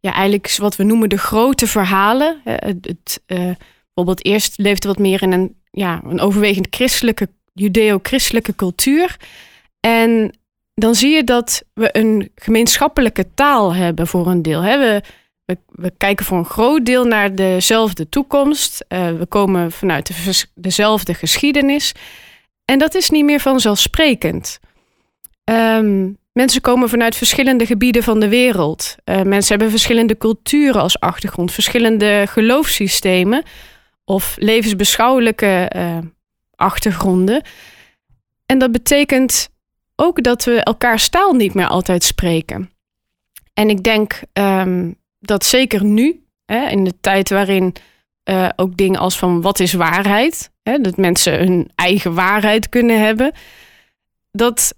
ja, 0.00 0.12
eigenlijk 0.12 0.56
wat 0.56 0.76
we 0.76 0.84
noemen 0.84 1.08
de 1.08 1.18
grote 1.18 1.66
verhalen. 1.66 2.40
het, 2.44 3.22
uh, 3.26 3.50
bijvoorbeeld 3.84 4.24
eerst 4.24 4.58
leefde 4.58 4.88
wat 4.88 4.98
meer 4.98 5.22
in 5.22 5.32
een, 5.32 5.56
ja, 5.70 6.00
een 6.04 6.20
overwegend 6.20 6.66
christelijke, 6.70 7.28
judeo-christelijke 7.52 8.54
cultuur. 8.54 9.16
En 9.80 10.38
dan 10.74 10.94
zie 10.94 11.14
je 11.14 11.24
dat 11.24 11.62
we 11.74 11.88
een 11.92 12.30
gemeenschappelijke 12.34 13.34
taal 13.34 13.74
hebben 13.74 14.06
voor 14.06 14.26
een 14.26 14.42
deel. 14.42 14.62
Hè? 14.62 14.78
We, 14.78 15.02
we, 15.44 15.58
we, 15.66 15.92
kijken 15.96 16.26
voor 16.26 16.38
een 16.38 16.44
groot 16.44 16.86
deel 16.86 17.04
naar 17.04 17.34
dezelfde 17.34 18.08
toekomst. 18.08 18.84
Uh, 18.88 19.12
we 19.18 19.26
komen 19.26 19.72
vanuit 19.72 20.06
de, 20.06 20.44
dezelfde 20.54 21.14
geschiedenis. 21.14 21.94
En 22.70 22.78
dat 22.78 22.94
is 22.94 23.10
niet 23.10 23.24
meer 23.24 23.40
vanzelfsprekend. 23.40 24.58
Um, 25.44 26.18
mensen 26.32 26.60
komen 26.60 26.88
vanuit 26.88 27.16
verschillende 27.16 27.66
gebieden 27.66 28.02
van 28.02 28.20
de 28.20 28.28
wereld. 28.28 28.96
Uh, 29.04 29.22
mensen 29.22 29.48
hebben 29.48 29.70
verschillende 29.70 30.16
culturen 30.16 30.80
als 30.80 31.00
achtergrond, 31.00 31.52
verschillende 31.52 32.24
geloofssystemen 32.28 33.42
of 34.04 34.36
levensbeschouwelijke 34.38 35.72
uh, 35.76 35.98
achtergronden. 36.54 37.42
En 38.46 38.58
dat 38.58 38.72
betekent 38.72 39.48
ook 39.96 40.22
dat 40.22 40.44
we 40.44 40.62
elkaars 40.62 41.08
taal 41.08 41.32
niet 41.32 41.54
meer 41.54 41.68
altijd 41.68 42.04
spreken. 42.04 42.70
En 43.54 43.68
ik 43.68 43.82
denk 43.82 44.20
um, 44.32 44.96
dat 45.18 45.44
zeker 45.44 45.84
nu, 45.84 46.24
hè, 46.44 46.68
in 46.68 46.84
de 46.84 46.94
tijd 47.00 47.30
waarin 47.30 47.74
uh, 48.30 48.48
ook 48.56 48.76
dingen 48.76 49.00
als 49.00 49.18
van 49.18 49.40
wat 49.40 49.60
is 49.60 49.72
waarheid, 49.72 50.50
dat 50.76 50.96
mensen 50.96 51.38
hun 51.38 51.70
eigen 51.74 52.14
waarheid 52.14 52.68
kunnen 52.68 53.00
hebben, 53.00 53.32
dat 54.32 54.74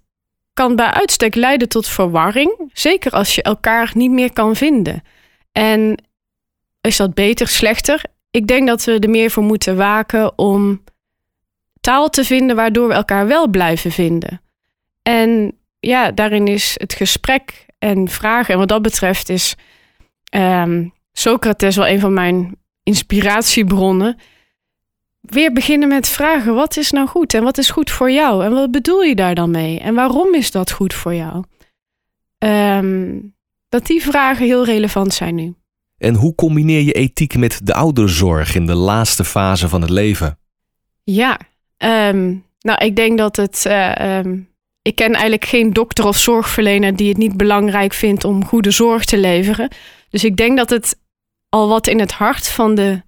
kan 0.54 0.76
bij 0.76 0.90
uitstek 0.90 1.35
leiden 1.35 1.68
tot 1.68 1.88
verwarring, 1.88 2.70
zeker 2.73 3.12
als 3.12 3.35
je 3.35 3.42
elkaar 3.42 3.90
niet 3.94 4.11
meer 4.11 4.32
kan 4.32 4.56
vinden. 4.56 5.02
En 5.52 6.02
is 6.80 6.97
dat 6.97 7.14
beter, 7.14 7.49
slechter? 7.49 8.02
Ik 8.30 8.47
denk 8.47 8.66
dat 8.66 8.85
we 8.85 8.99
er 8.99 9.11
meer 9.11 9.30
voor 9.30 9.42
moeten 9.42 9.76
waken 9.76 10.38
om 10.38 10.85
taal 11.80 12.09
te 12.09 12.25
vinden 12.25 12.56
waardoor 12.56 12.88
we 12.88 12.94
elkaar 12.94 13.26
wel 13.26 13.49
blijven 13.49 13.90
vinden. 13.90 14.40
En 15.02 15.59
ja, 15.80 16.11
daarin 16.11 16.47
is 16.47 16.75
het 16.75 16.92
gesprek 16.92 17.66
en 17.78 18.09
vragen. 18.09 18.52
En 18.52 18.59
wat 18.59 18.68
dat 18.68 18.82
betreft 18.82 19.28
is 19.28 19.54
um, 20.35 20.92
Socrates 21.12 21.76
wel 21.76 21.88
een 21.88 22.00
van 22.00 22.12
mijn 22.12 22.56
inspiratiebronnen. 22.82 24.18
Weer 25.21 25.53
beginnen 25.53 25.89
met 25.89 26.09
vragen: 26.09 26.55
wat 26.55 26.77
is 26.77 26.91
nou 26.91 27.09
goed 27.09 27.35
en 27.35 27.43
wat 27.43 27.59
is 27.59 27.71
goed 27.71 27.91
voor 27.91 28.11
jou? 28.11 28.45
En 28.45 28.53
wat 28.53 28.71
bedoel 28.71 29.03
je 29.03 29.15
daar 29.15 29.35
dan 29.35 29.50
mee? 29.50 29.79
En 29.79 29.95
waarom 29.95 30.35
is 30.35 30.50
dat 30.50 30.71
goed 30.71 30.95
voor 30.95 31.15
jou? 31.15 31.45
Um, 32.39 33.35
dat 33.69 33.87
die 33.87 34.03
vragen 34.03 34.47
heel 34.47 34.65
relevant 34.65 35.15
zijn 35.15 35.35
nu. 35.35 35.55
En 35.99 36.15
hoe 36.15 36.35
combineer 36.35 36.81
je 36.81 36.93
ethiek 36.93 37.37
met 37.37 37.61
de 37.67 37.75
ouderzorg 37.75 38.55
in 38.55 38.67
de 38.67 38.75
laatste 38.75 39.25
fase 39.25 39.69
van 39.69 39.81
het 39.81 39.91
leven? 39.91 40.39
Ja, 41.05 41.39
um, 41.79 42.45
nou, 42.61 42.85
ik 42.85 42.97
denk 42.97 43.19
dat 43.19 43.37
het. 43.37 43.65
Uh, 43.67 44.19
um, 44.19 44.49
ik 44.83 44.95
ken 44.95 45.12
eigenlijk 45.12 45.45
geen 45.45 45.73
dokter 45.73 46.07
of 46.07 46.17
zorgverlener 46.17 46.97
die 46.97 47.09
het 47.09 47.17
niet 47.17 47.37
belangrijk 47.37 47.93
vindt 47.93 48.25
om 48.25 48.45
goede 48.45 48.71
zorg 48.71 49.05
te 49.05 49.19
leveren. 49.19 49.71
Dus 50.11 50.25
ik 50.25 50.37
denk 50.37 50.57
dat 50.57 50.71
het 50.71 50.99
al 51.49 51.69
wat 51.69 51.87
in 51.87 52.00
het 52.00 52.12
hart 52.12 52.49
van 52.49 52.75
de 52.75 53.03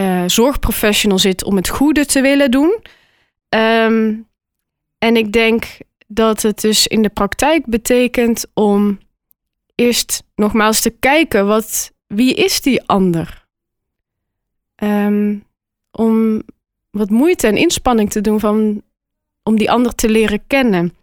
uh, 0.00 0.22
zorgprofessional 0.26 1.18
zit 1.18 1.44
om 1.44 1.56
het 1.56 1.68
goede 1.68 2.06
te 2.06 2.20
willen 2.20 2.50
doen. 2.50 2.78
Um, 3.48 4.28
en 4.98 5.16
ik 5.16 5.32
denk 5.32 5.78
dat 6.06 6.42
het 6.42 6.60
dus 6.60 6.86
in 6.86 7.02
de 7.02 7.08
praktijk 7.08 7.66
betekent 7.66 8.46
om 8.54 8.98
eerst 9.74 10.22
nogmaals 10.34 10.80
te 10.80 10.90
kijken 10.90 11.46
wat, 11.46 11.92
wie 12.06 12.34
is 12.34 12.60
die 12.60 12.82
ander? 12.86 13.46
Um, 14.76 15.44
om 15.90 16.42
wat 16.90 17.10
moeite 17.10 17.46
en 17.46 17.56
inspanning 17.56 18.10
te 18.10 18.20
doen 18.20 18.40
van, 18.40 18.82
om 19.42 19.56
die 19.56 19.70
ander 19.70 19.94
te 19.94 20.08
leren 20.08 20.46
kennen. 20.46 20.94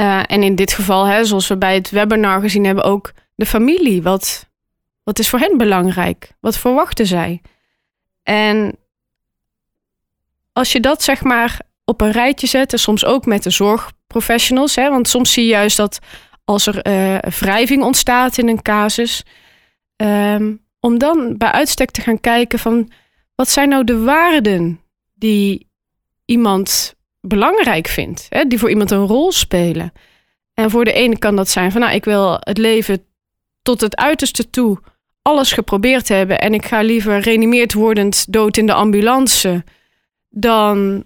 Uh, 0.00 0.22
en 0.26 0.42
in 0.42 0.54
dit 0.54 0.72
geval, 0.72 1.04
hè, 1.04 1.24
zoals 1.24 1.48
we 1.48 1.56
bij 1.56 1.74
het 1.74 1.90
webinar 1.90 2.40
gezien 2.40 2.64
hebben, 2.64 2.84
ook 2.84 3.12
de 3.34 3.46
familie. 3.46 4.02
Wat, 4.02 4.47
wat 5.08 5.18
is 5.18 5.28
voor 5.28 5.38
hen 5.38 5.56
belangrijk? 5.56 6.32
Wat 6.40 6.58
verwachten 6.58 7.06
zij? 7.06 7.42
En 8.22 8.76
als 10.52 10.72
je 10.72 10.80
dat 10.80 11.02
zeg 11.02 11.22
maar 11.22 11.60
op 11.84 12.00
een 12.00 12.10
rijtje 12.10 12.46
zet, 12.46 12.72
en 12.72 12.78
soms 12.78 13.04
ook 13.04 13.26
met 13.26 13.42
de 13.42 13.50
zorgprofessionals, 13.50 14.74
hè, 14.74 14.90
want 14.90 15.08
soms 15.08 15.32
zie 15.32 15.44
je 15.44 15.50
juist 15.50 15.76
dat 15.76 15.98
als 16.44 16.66
er 16.66 16.86
uh, 16.86 17.18
wrijving 17.18 17.82
ontstaat 17.82 18.38
in 18.38 18.48
een 18.48 18.62
casus, 18.62 19.22
um, 19.96 20.64
om 20.80 20.98
dan 20.98 21.36
bij 21.36 21.50
uitstek 21.50 21.90
te 21.90 22.00
gaan 22.00 22.20
kijken 22.20 22.58
van 22.58 22.90
wat 23.34 23.48
zijn 23.48 23.68
nou 23.68 23.84
de 23.84 23.98
waarden 23.98 24.80
die 25.14 25.70
iemand 26.24 26.94
belangrijk 27.20 27.86
vindt, 27.86 28.26
hè, 28.28 28.44
die 28.44 28.58
voor 28.58 28.70
iemand 28.70 28.90
een 28.90 29.06
rol 29.06 29.32
spelen. 29.32 29.92
En 30.54 30.70
voor 30.70 30.84
de 30.84 30.92
ene 30.92 31.18
kan 31.18 31.36
dat 31.36 31.48
zijn 31.48 31.72
van, 31.72 31.80
nou, 31.80 31.94
ik 31.94 32.04
wil 32.04 32.36
het 32.40 32.58
leven 32.58 33.04
tot 33.62 33.80
het 33.80 33.96
uiterste 33.96 34.50
toe 34.50 34.80
alles 35.22 35.52
geprobeerd 35.52 36.08
hebben 36.08 36.38
en 36.38 36.54
ik 36.54 36.64
ga 36.64 36.80
liever 36.80 37.18
reanimeerd 37.18 37.72
wordend 37.72 38.32
dood 38.32 38.56
in 38.56 38.66
de 38.66 38.72
ambulance 38.72 39.64
dan 40.28 41.04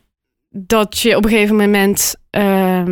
dat 0.49 0.99
je 0.99 1.16
op 1.16 1.25
een 1.25 1.31
gegeven 1.31 1.57
moment 1.57 2.14
uh, 2.31 2.85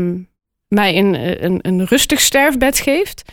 mij 0.69 0.97
een, 0.99 1.45
een, 1.45 1.59
een 1.63 1.85
rustig 1.85 2.21
sterfbed 2.21 2.79
geeft. 2.79 3.33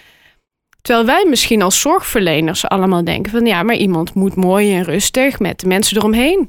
Terwijl 0.81 1.05
wij 1.05 1.25
misschien 1.29 1.61
als 1.61 1.79
zorgverleners 1.79 2.67
allemaal 2.67 3.03
denken 3.03 3.31
van 3.31 3.45
ja, 3.45 3.63
maar 3.63 3.75
iemand 3.75 4.13
moet 4.13 4.35
mooi 4.35 4.75
en 4.75 4.83
rustig 4.83 5.39
met 5.39 5.59
de 5.59 5.67
mensen 5.67 5.97
eromheen. 5.97 6.47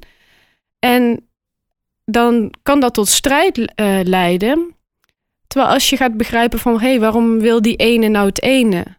En 0.78 1.28
dan 2.04 2.54
kan 2.62 2.80
dat 2.80 2.94
tot 2.94 3.08
strijd 3.08 3.58
uh, 3.58 3.64
leiden. 4.02 4.74
Terwijl 5.46 5.72
als 5.72 5.90
je 5.90 5.96
gaat 5.96 6.16
begrijpen 6.16 6.58
van 6.58 6.80
hé, 6.80 6.88
hey, 6.88 7.00
waarom 7.00 7.40
wil 7.40 7.62
die 7.62 7.76
ene 7.76 8.08
nou 8.08 8.26
het 8.26 8.42
ene? 8.42 8.97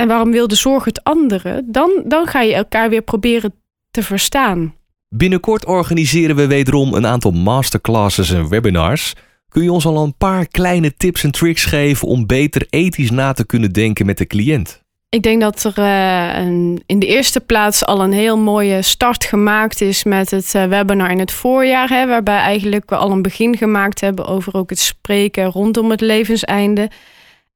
En 0.00 0.08
waarom 0.08 0.30
wil 0.30 0.48
de 0.48 0.54
zorg 0.54 0.84
het 0.84 1.04
andere? 1.04 1.62
Dan, 1.64 2.02
dan 2.06 2.26
ga 2.26 2.40
je 2.40 2.54
elkaar 2.54 2.90
weer 2.90 3.02
proberen 3.02 3.54
te 3.90 4.02
verstaan. 4.02 4.74
Binnenkort 5.08 5.66
organiseren 5.66 6.36
we 6.36 6.46
wederom 6.46 6.94
een 6.94 7.06
aantal 7.06 7.30
masterclasses 7.30 8.30
en 8.30 8.48
webinars. 8.48 9.14
Kun 9.48 9.62
je 9.62 9.72
ons 9.72 9.86
al 9.86 10.02
een 10.02 10.16
paar 10.16 10.46
kleine 10.46 10.94
tips 10.94 11.24
en 11.24 11.30
tricks 11.30 11.64
geven 11.64 12.08
om 12.08 12.26
beter 12.26 12.66
ethisch 12.70 13.10
na 13.10 13.32
te 13.32 13.46
kunnen 13.46 13.72
denken 13.72 14.06
met 14.06 14.18
de 14.18 14.26
cliënt? 14.26 14.82
Ik 15.08 15.22
denk 15.22 15.40
dat 15.40 15.64
er 15.64 15.78
uh, 15.78 16.46
een, 16.46 16.82
in 16.86 16.98
de 16.98 17.06
eerste 17.06 17.40
plaats 17.40 17.84
al 17.84 18.02
een 18.02 18.12
heel 18.12 18.38
mooie 18.38 18.82
start 18.82 19.24
gemaakt 19.24 19.80
is 19.80 20.04
met 20.04 20.30
het 20.30 20.54
uh, 20.56 20.64
webinar 20.64 21.10
in 21.10 21.18
het 21.18 21.32
voorjaar. 21.32 21.88
Hè, 21.88 22.06
waarbij 22.06 22.38
eigenlijk 22.38 22.90
we 22.90 22.96
al 22.96 23.10
een 23.10 23.22
begin 23.22 23.56
gemaakt 23.56 24.00
hebben 24.00 24.26
over 24.26 24.54
ook 24.54 24.70
het 24.70 24.78
spreken 24.78 25.44
rondom 25.44 25.90
het 25.90 26.00
levenseinde. 26.00 26.90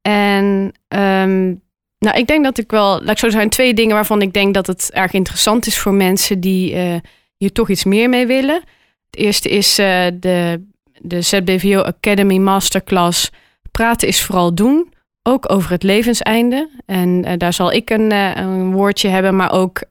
En 0.03 0.73
um, 0.89 1.63
nou, 2.05 2.19
ik 2.19 2.27
denk 2.27 2.45
dat 2.45 2.59
ik 2.59 2.71
wel, 2.71 3.03
laat 3.03 3.19
zo 3.19 3.31
zijn, 3.31 3.49
twee 3.49 3.75
dingen 3.75 3.95
waarvan 3.95 4.23
ik 4.23 4.33
denk 4.33 4.55
dat 4.55 4.67
het 4.67 4.91
erg 4.93 5.13
interessant 5.13 5.67
is 5.67 5.79
voor 5.79 5.95
mensen 5.95 6.41
die 6.41 6.75
uh, 6.75 6.95
hier 7.37 7.53
toch 7.53 7.71
iets 7.71 7.85
meer 7.85 8.09
mee 8.09 8.27
willen. 8.27 8.63
Het 9.11 9.17
eerste 9.17 9.49
is 9.49 9.75
de, 9.75 10.65
de 11.01 11.21
ZBVO 11.21 11.81
Academy 11.81 12.39
Masterclass. 12.39 13.31
Praten 13.71 14.09
is 14.09 14.23
vooral 14.23 14.55
doen 14.55 14.93
ook 15.23 15.53
over 15.53 15.71
het 15.71 15.83
levenseinde. 15.83 16.71
En 16.87 17.25
uh, 17.27 17.33
daar 17.37 17.53
zal 17.53 17.73
ik 17.73 17.91
een, 17.91 18.11
een, 18.11 18.73
woordje 18.73 19.09
hebben, 19.09 19.37
maar 19.37 19.53
ook 19.53 19.83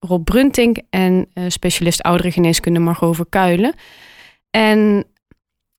Rob 0.00 0.24
Bruntink 0.24 0.78
en 0.90 1.28
specialist 1.48 2.02
ouderengeneeskunde 2.02 2.80
Margot 2.80 3.16
Verkuilen. 3.16 3.74
En 4.50 5.04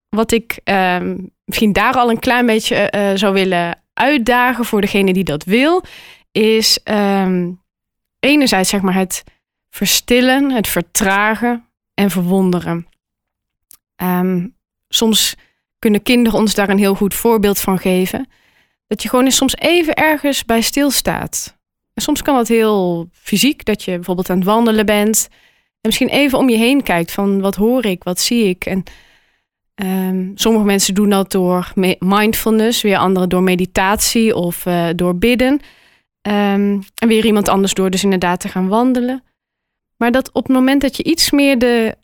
wat 0.09 0.31
ik 0.31 0.59
ehm, 0.63 1.17
misschien 1.45 1.73
daar 1.73 1.93
al 1.93 2.09
een 2.09 2.19
klein 2.19 2.45
beetje 2.45 3.13
zou 3.15 3.33
willen 3.33 3.77
uitdagen 3.97 4.65
voor 4.65 4.81
degene 4.81 5.13
die 5.13 5.23
dat 5.23 5.43
wil, 5.43 5.83
is 6.31 6.79
um, 6.83 7.61
enerzijds 8.19 8.69
zeg 8.69 8.81
maar 8.81 8.93
het 8.93 9.23
verstillen, 9.69 10.51
het 10.51 10.67
vertragen 10.67 11.65
en 11.93 12.09
verwonderen. 12.09 12.87
Um, 14.03 14.55
soms 14.89 15.35
kunnen 15.79 16.03
kinderen 16.03 16.39
ons 16.39 16.53
daar 16.53 16.69
een 16.69 16.77
heel 16.77 16.95
goed 16.95 17.13
voorbeeld 17.13 17.59
van 17.59 17.79
geven. 17.79 18.29
Dat 18.87 19.03
je 19.03 19.09
gewoon 19.09 19.25
eens 19.25 19.35
soms 19.35 19.55
even 19.55 19.93
ergens 19.93 20.45
bij 20.45 20.61
stilstaat. 20.61 21.57
En 21.93 22.01
soms 22.01 22.21
kan 22.21 22.35
dat 22.35 22.47
heel 22.47 23.09
fysiek, 23.11 23.65
dat 23.65 23.83
je 23.83 23.91
bijvoorbeeld 23.91 24.29
aan 24.29 24.37
het 24.37 24.45
wandelen 24.45 24.85
bent. 24.85 25.27
En 25.31 25.79
misschien 25.81 26.09
even 26.09 26.37
om 26.37 26.49
je 26.49 26.57
heen 26.57 26.83
kijkt 26.83 27.11
van 27.11 27.39
wat 27.41 27.55
hoor 27.55 27.85
ik, 27.85 28.03
wat 28.03 28.19
zie 28.19 28.47
ik. 28.47 28.65
En 28.65 28.83
um, 29.83 30.31
sommige 30.35 30.65
mensen 30.65 30.93
doen 30.93 31.09
dat 31.09 31.31
door 31.31 31.71
mindfulness, 31.99 32.81
weer 32.81 32.97
anderen 32.97 33.29
door 33.29 33.43
meditatie 33.43 34.35
of 34.35 34.65
uh, 34.65 34.89
door 34.95 35.15
bidden. 35.15 35.61
Um, 36.21 36.83
en 36.95 37.07
weer 37.07 37.25
iemand 37.25 37.47
anders 37.47 37.73
door 37.73 37.89
dus 37.89 38.03
inderdaad 38.03 38.39
te 38.39 38.47
gaan 38.47 38.67
wandelen. 38.67 39.23
Maar 39.97 40.11
dat 40.11 40.31
op 40.31 40.43
het 40.43 40.53
moment 40.55 40.81
dat 40.81 40.97
je 40.97 41.03
iets 41.03 41.31
meer 41.31 41.59
de 41.59 41.95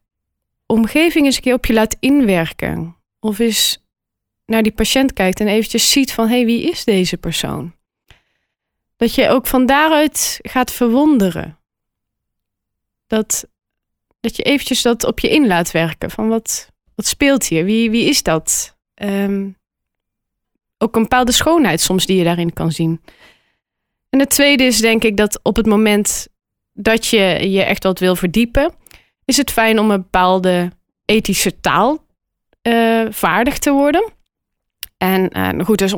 omgeving 0.66 1.26
eens 1.26 1.36
een 1.36 1.42
keer 1.42 1.54
op 1.54 1.66
je 1.66 1.74
laat 1.74 1.98
inwerken. 2.00 2.96
Of 3.20 3.40
eens 3.40 3.84
naar 4.46 4.64
die 4.64 4.72
patiënt 4.72 5.14
kijkt 5.14 5.40
en 5.40 5.48
eventjes 5.48 5.92
ziet 5.92 6.14
van 6.14 6.28
hé, 6.28 6.36
hey, 6.36 6.46
wie 6.46 6.70
is 6.70 6.84
deze 6.84 7.18
persoon? 7.18 7.74
Dat 8.96 9.16
je 9.16 9.30
ook 9.30 9.48
van 9.48 9.66
daaruit 9.66 10.40
gaat 10.42 10.72
verwonderen. 10.72 11.60
Dat, 13.08 13.48
dat 14.20 14.36
je 14.36 14.44
eventjes 14.44 14.82
dat 14.82 15.04
op 15.04 15.20
je 15.20 15.30
in 15.30 15.48
laat 15.48 15.72
werken. 15.72 16.12
Van 16.12 16.28
wat, 16.28 16.73
wat 16.96 17.06
speelt 17.06 17.46
hier? 17.46 17.66
Wie, 17.66 17.92
wie 17.92 18.06
is 18.10 18.24
dat? 18.24 18.78
Um, 18.96 19.58
ook 20.78 20.96
een 20.96 21.02
bepaalde 21.02 21.32
schoonheid 21.32 21.82
soms 21.82 22.06
die 22.06 22.18
je 22.18 22.24
daarin 22.24 22.54
kan 22.54 22.72
zien. 22.72 23.02
En 24.10 24.20
het 24.20 24.30
tweede 24.30 24.64
is 24.64 24.80
denk 24.80 25.04
ik 25.04 25.18
dat 25.18 25.40
op 25.44 25.56
het 25.56 25.66
moment 25.66 26.28
dat 26.74 27.08
je 27.08 27.50
je 27.50 27.64
echt 27.64 27.84
wat 27.84 28.00
wil 28.00 28.16
verdiepen, 28.16 28.74
is 29.26 29.38
het 29.38 29.52
fijn 29.52 29.80
om 29.80 29.92
een 29.92 30.02
bepaalde 30.02 30.72
ethische 31.06 31.60
taal 31.60 32.06
uh, 32.68 33.06
vaardig 33.10 33.58
te 33.58 33.72
worden. 33.72 34.12
En 34.98 35.38
uh, 35.38 35.66
goed, 35.66 35.82
er 35.82 35.86
is 35.86 35.94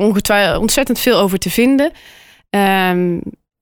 ontzettend 0.56 0.98
veel 0.98 1.18
over 1.18 1.38
te 1.38 1.50
vinden. 1.50 1.92
Um, 2.50 3.20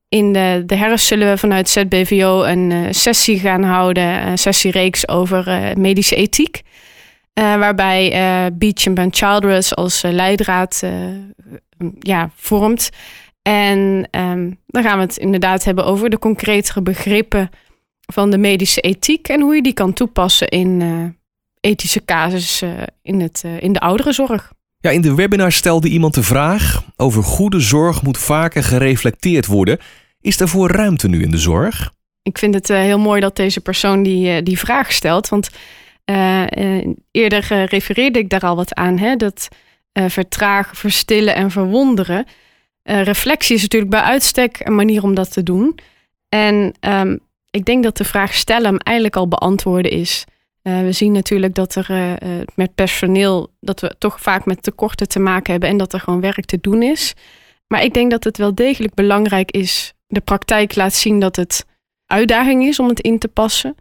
in 0.09 0.33
de, 0.33 0.63
de 0.67 0.75
herfst 0.75 1.07
zullen 1.07 1.31
we 1.31 1.39
vanuit 1.39 1.69
ZBVO 1.69 2.43
een 2.43 2.71
uh, 2.71 2.87
sessie 2.91 3.39
gaan 3.39 3.63
houden, 3.63 4.27
een 4.27 4.39
sessiereeks 4.39 5.09
over 5.09 5.73
medische 5.79 6.17
ethiek. 6.17 6.63
Waarbij 7.35 8.11
Beecham 8.53 8.95
en 8.95 9.15
Childress 9.15 9.75
als 9.75 10.03
leidraad 10.03 10.83
ja, 11.99 12.31
vormt. 12.37 12.91
En 13.43 14.09
um, 14.11 14.59
dan 14.67 14.83
gaan 14.83 14.99
we 14.99 15.05
het 15.05 15.17
inderdaad 15.17 15.65
hebben 15.65 15.85
over 15.85 16.11
de 16.11 16.19
concretere 16.19 16.83
begrippen 16.83 17.51
van 18.01 18.31
de 18.31 18.39
medische 18.39 18.81
ethiek 18.81 19.29
en 19.29 19.41
hoe 19.41 19.55
je 19.55 19.63
die 19.63 19.75
kan 19.75 19.93
toepassen 19.93 20.49
in 20.49 20.83
ethische 21.61 22.05
casussen 22.05 22.77
in, 23.03 23.21
het, 23.21 23.45
in 23.59 23.73
de 23.73 23.81
ouderenzorg. 23.81 24.53
Ja, 24.79 24.91
in 24.91 25.01
de 25.01 25.15
webinar 25.15 25.53
stelde 25.53 25.89
iemand 25.89 26.15
de 26.15 26.23
vraag: 26.23 26.85
over 26.97 27.23
goede 27.23 27.61
zorg 27.61 28.03
moet 28.03 28.19
vaker 28.19 28.63
gereflecteerd 28.63 29.47
worden. 29.47 29.79
Is 30.21 30.41
er 30.41 30.49
voor 30.49 30.71
ruimte 30.71 31.09
nu 31.09 31.23
in 31.23 31.31
de 31.31 31.39
zorg? 31.39 31.93
Ik 32.23 32.39
vind 32.39 32.55
het 32.55 32.71
uh, 32.71 32.77
heel 32.77 32.99
mooi 32.99 33.21
dat 33.21 33.37
deze 33.37 33.61
persoon 33.61 34.03
die, 34.03 34.37
uh, 34.37 34.43
die 34.43 34.59
vraag 34.59 34.93
stelt. 34.93 35.29
Want 35.29 35.51
uh, 35.53 35.59
eerder 37.11 37.65
refereerde 37.65 38.19
ik 38.19 38.29
daar 38.29 38.41
al 38.41 38.57
wat 38.57 38.75
aan. 38.75 38.99
Hè? 38.99 39.17
Dat 39.17 39.49
vertragen, 39.93 40.77
verstillen 40.77 41.35
en 41.35 41.51
verwonderen. 41.51 42.27
reflectie 42.83 43.57
is 43.57 43.63
natuurlijk 43.63 43.91
bij 43.91 44.01
uitstek 44.01 44.61
een 44.61 44.75
manier 44.75 45.03
om 45.03 45.15
dat 45.15 45.33
te 45.33 45.43
doen. 45.43 45.79
En 46.29 46.75
um, 46.81 47.21
ik 47.51 47.65
denk 47.65 47.83
dat 47.83 47.97
de 47.97 48.05
vraag 48.05 48.35
stellen 48.35 48.67
hem 48.67 48.79
eigenlijk 48.79 49.17
al 49.17 49.29
beantwoorden 49.29 49.91
is. 49.91 50.25
We 50.63 50.93
zien 50.93 51.13
natuurlijk 51.13 51.55
dat 51.55 51.75
er 51.75 52.19
met 52.55 52.75
personeel, 52.75 53.51
dat 53.61 53.81
we 53.81 53.95
toch 53.99 54.21
vaak 54.21 54.45
met 54.45 54.63
tekorten 54.63 55.09
te 55.09 55.19
maken 55.19 55.53
hebben 55.53 55.71
en 55.71 55.77
dat 55.77 55.93
er 55.93 56.01
gewoon 56.01 56.21
werk 56.21 56.45
te 56.45 56.59
doen 56.61 56.83
is. 56.83 57.15
Maar 57.67 57.83
ik 57.83 57.95
denk 57.95 58.11
dat 58.11 58.25
het 58.25 58.39
wel 58.39 58.55
degelijk 58.55 58.95
belangrijk 58.95 59.51
is. 59.51 59.95
De 60.07 60.21
praktijk 60.21 60.75
laat 60.75 60.95
zien 60.95 61.21
dat 61.21 61.37
het 61.37 61.67
uitdaging 62.07 62.65
is 62.65 62.79
om 62.79 62.89
het 62.89 63.01
in 63.01 63.19
te 63.19 63.29
passen. 63.29 63.77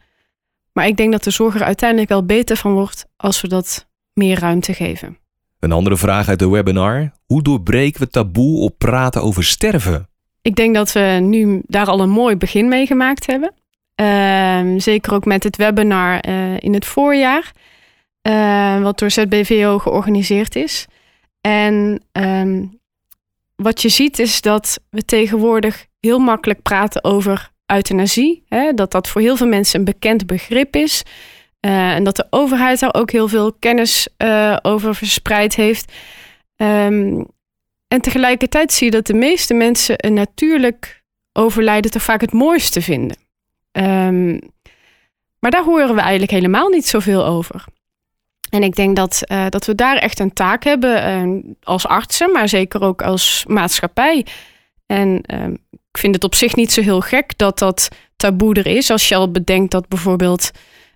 Maar 0.73 0.87
ik 0.87 0.97
denk 0.97 1.11
dat 1.11 1.23
de 1.23 1.31
zorg 1.31 1.55
er 1.55 1.63
uiteindelijk 1.63 2.09
wel 2.09 2.25
beter 2.25 2.57
van 2.57 2.73
wordt 2.73 3.05
als 3.17 3.41
we 3.41 3.47
dat 3.47 3.87
meer 4.13 4.39
ruimte 4.39 4.73
geven. 4.73 5.17
Een 5.59 5.71
andere 5.71 5.97
vraag 5.97 6.27
uit 6.27 6.39
de 6.39 6.49
webinar. 6.49 7.11
Hoe 7.25 7.41
doorbreken 7.41 8.01
we 8.01 8.09
taboe 8.09 8.59
op 8.59 8.77
praten 8.77 9.21
over 9.21 9.43
sterven? 9.43 10.07
Ik 10.41 10.55
denk 10.55 10.75
dat 10.75 10.91
we 10.91 11.17
nu 11.21 11.61
daar 11.65 11.87
al 11.87 11.99
een 11.99 12.09
mooi 12.09 12.35
begin 12.35 12.67
mee 12.67 12.85
gemaakt 12.85 13.25
hebben. 13.25 13.53
Ehm, 13.95 14.79
zeker 14.79 15.13
ook 15.13 15.25
met 15.25 15.43
het 15.43 15.55
webinar 15.55 16.19
eh, 16.19 16.59
in 16.59 16.73
het 16.73 16.85
voorjaar, 16.85 17.51
uh, 18.27 18.81
wat 18.81 18.99
door 18.99 19.11
ZBVO 19.11 19.79
georganiseerd 19.79 20.55
is. 20.55 20.85
En 21.41 22.03
ehm, 22.11 22.63
wat 23.55 23.81
je 23.81 23.89
ziet 23.89 24.19
is 24.19 24.41
dat 24.41 24.79
we 24.89 25.05
tegenwoordig 25.05 25.85
heel 25.99 26.19
makkelijk 26.19 26.61
praten 26.61 27.03
over 27.03 27.51
euthanasie. 27.75 28.43
Hè? 28.47 28.73
Dat 28.73 28.91
dat 28.91 29.07
voor 29.07 29.21
heel 29.21 29.35
veel 29.35 29.47
mensen 29.47 29.79
een 29.79 29.85
bekend 29.85 30.25
begrip 30.25 30.75
is. 30.75 31.03
Uh, 31.65 31.91
en 31.91 32.03
dat 32.03 32.15
de 32.15 32.27
overheid 32.29 32.79
daar 32.79 32.93
ook 32.93 33.11
heel 33.11 33.27
veel 33.27 33.53
kennis 33.53 34.07
over 34.61 34.95
verspreid 34.95 35.55
heeft. 35.55 35.91
Um, 36.55 37.25
en 37.87 38.01
tegelijkertijd 38.01 38.73
zie 38.73 38.85
je 38.85 38.91
dat 38.91 39.07
de 39.07 39.13
meeste 39.13 39.53
mensen 39.53 39.95
een 39.97 40.13
natuurlijk 40.13 41.03
overlijden 41.33 41.91
toch 41.91 42.01
vaak 42.01 42.21
het 42.21 42.33
mooiste 42.33 42.81
vinden. 42.81 43.17
Um, 43.71 44.39
maar 45.39 45.51
daar 45.51 45.63
horen 45.63 45.95
we 45.95 46.01
eigenlijk 46.01 46.31
helemaal 46.31 46.69
niet 46.69 46.85
zoveel 46.87 47.25
over. 47.25 47.63
En 48.49 48.63
ik 48.63 48.75
denk 48.75 48.95
dat, 48.95 49.21
uh, 49.31 49.45
dat 49.49 49.65
we 49.65 49.75
daar 49.75 49.97
echt 49.97 50.19
een 50.19 50.33
taak 50.33 50.63
hebben 50.63 51.55
als 51.63 51.87
artsen, 51.87 52.31
maar 52.31 52.49
zeker 52.49 52.81
ook 52.81 53.01
als 53.01 53.45
maatschappij. 53.47 54.25
En 54.85 55.23
uh, 55.33 55.45
ik 55.93 55.99
vind 55.99 56.15
het 56.15 56.23
op 56.23 56.35
zich 56.35 56.55
niet 56.55 56.71
zo 56.71 56.81
heel 56.81 57.01
gek 57.01 57.37
dat 57.37 57.59
dat 57.59 57.87
taboe 58.15 58.53
er 58.53 58.67
is. 58.67 58.89
Als 58.89 59.07
je 59.07 59.15
al 59.15 59.31
bedenkt 59.31 59.71
dat 59.71 59.87
bijvoorbeeld 59.87 60.51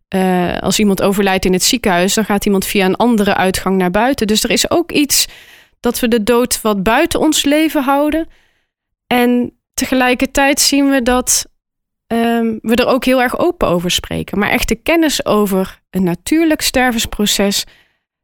eh, 0.08 0.58
als 0.58 0.80
iemand 0.80 1.02
overlijdt 1.02 1.46
in 1.46 1.54
het 1.54 1.64
ziekenhuis, 1.64 2.14
dan 2.14 2.26
gaat 2.26 2.46
iemand 2.46 2.66
via 2.66 2.86
een 2.86 2.96
andere 2.96 3.36
uitgang 3.36 3.78
naar 3.78 3.92
buiten. 3.92 4.28
Dus 4.28 4.44
er 4.44 4.50
is 4.50 4.70
ook 4.72 4.92
iets 4.92 5.28
dat 5.80 6.00
we 6.00 6.08
de 6.08 6.24
dood 6.24 6.62
wat 6.62 6.84
buiten 6.84 7.20
ons 7.20 7.44
leven 7.44 7.84
houden. 7.84 8.28
En 9.08 9.54
tegelijkertijd 9.74 10.60
zien 10.60 10.90
we 10.90 11.02
dat 11.02 11.46
um, 12.08 12.60
we 12.62 12.76
er 12.76 12.88
ook 12.88 13.06
heel 13.06 13.22
erg 13.22 13.40
open 13.40 13.68
over 13.68 13.92
spreken. 13.92 14.40
Maar 14.40 14.50
echt 14.50 14.68
de 14.68 14.76
kennis 14.76 15.26
over 15.26 15.82
een 15.90 16.04
natuurlijk 16.04 16.62
stervensproces, 16.62 17.64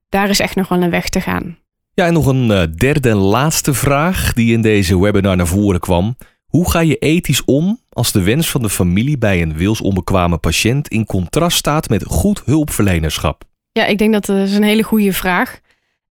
daar 0.10 0.30
is 0.30 0.40
echt 0.40 0.56
nog 0.56 0.68
wel 0.68 0.82
een 0.82 0.90
weg 0.90 1.10
te 1.10 1.22
gaan. 1.22 1.58
Ja, 1.94 2.06
en 2.06 2.14
nog 2.14 2.26
een 2.26 2.50
uh, 2.50 2.64
derde 2.76 3.10
en 3.10 3.18
laatste 3.18 3.74
vraag 3.74 4.34
die 4.34 4.54
in 4.54 4.62
deze 4.62 5.00
webinar 5.00 5.36
naar 5.36 5.48
voren 5.48 5.80
kwam. 5.80 6.16
Hoe 6.54 6.72
ga 6.72 6.80
je 6.80 6.98
ethisch 6.98 7.46
om 7.46 7.80
als 7.90 8.12
de 8.12 8.24
wens 8.24 8.50
van 8.50 8.62
de 8.62 8.70
familie 8.70 9.18
bij 9.18 9.42
een 9.42 9.58
wilsonbekwame 9.58 10.38
patiënt 10.38 10.88
in 10.88 11.06
contrast 11.06 11.58
staat 11.58 11.90
met 11.90 12.04
goed 12.04 12.42
hulpverlenerschap? 12.46 13.44
Ja, 13.72 13.86
ik 13.86 13.98
denk 13.98 14.14
dat 14.14 14.26
dat 14.26 14.38
is 14.38 14.56
een 14.56 14.64
hele 14.64 14.84
goede 14.84 15.14
vraag. 15.14 15.60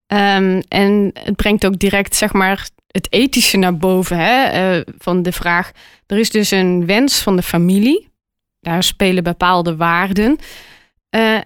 Um, 0.07 0.61
en 0.67 1.11
het 1.13 1.35
brengt 1.35 1.65
ook 1.65 1.79
direct 1.79 2.15
zeg 2.15 2.33
maar 2.33 2.69
het 2.87 3.11
ethische 3.11 3.57
naar 3.57 3.77
boven. 3.77 4.17
Hè? 4.17 4.75
Uh, 4.77 4.85
van 4.97 5.21
de 5.21 5.31
vraag, 5.31 5.71
er 6.07 6.17
is 6.17 6.29
dus 6.29 6.51
een 6.51 6.85
wens 6.85 7.21
van 7.21 7.35
de 7.35 7.43
familie. 7.43 8.09
Daar 8.59 8.83
spelen 8.83 9.23
bepaalde 9.23 9.75
waarden. 9.75 10.37
Uh, 11.15 11.37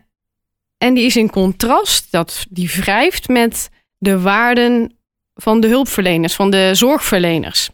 en 0.78 0.94
die 0.94 1.06
is 1.06 1.16
in 1.16 1.30
contrast, 1.30 2.12
dat, 2.12 2.46
die 2.50 2.72
wrijft 2.76 3.28
met 3.28 3.70
de 3.98 4.20
waarden 4.20 4.98
van 5.34 5.60
de 5.60 5.68
hulpverleners, 5.68 6.34
van 6.34 6.50
de 6.50 6.70
zorgverleners. 6.74 7.70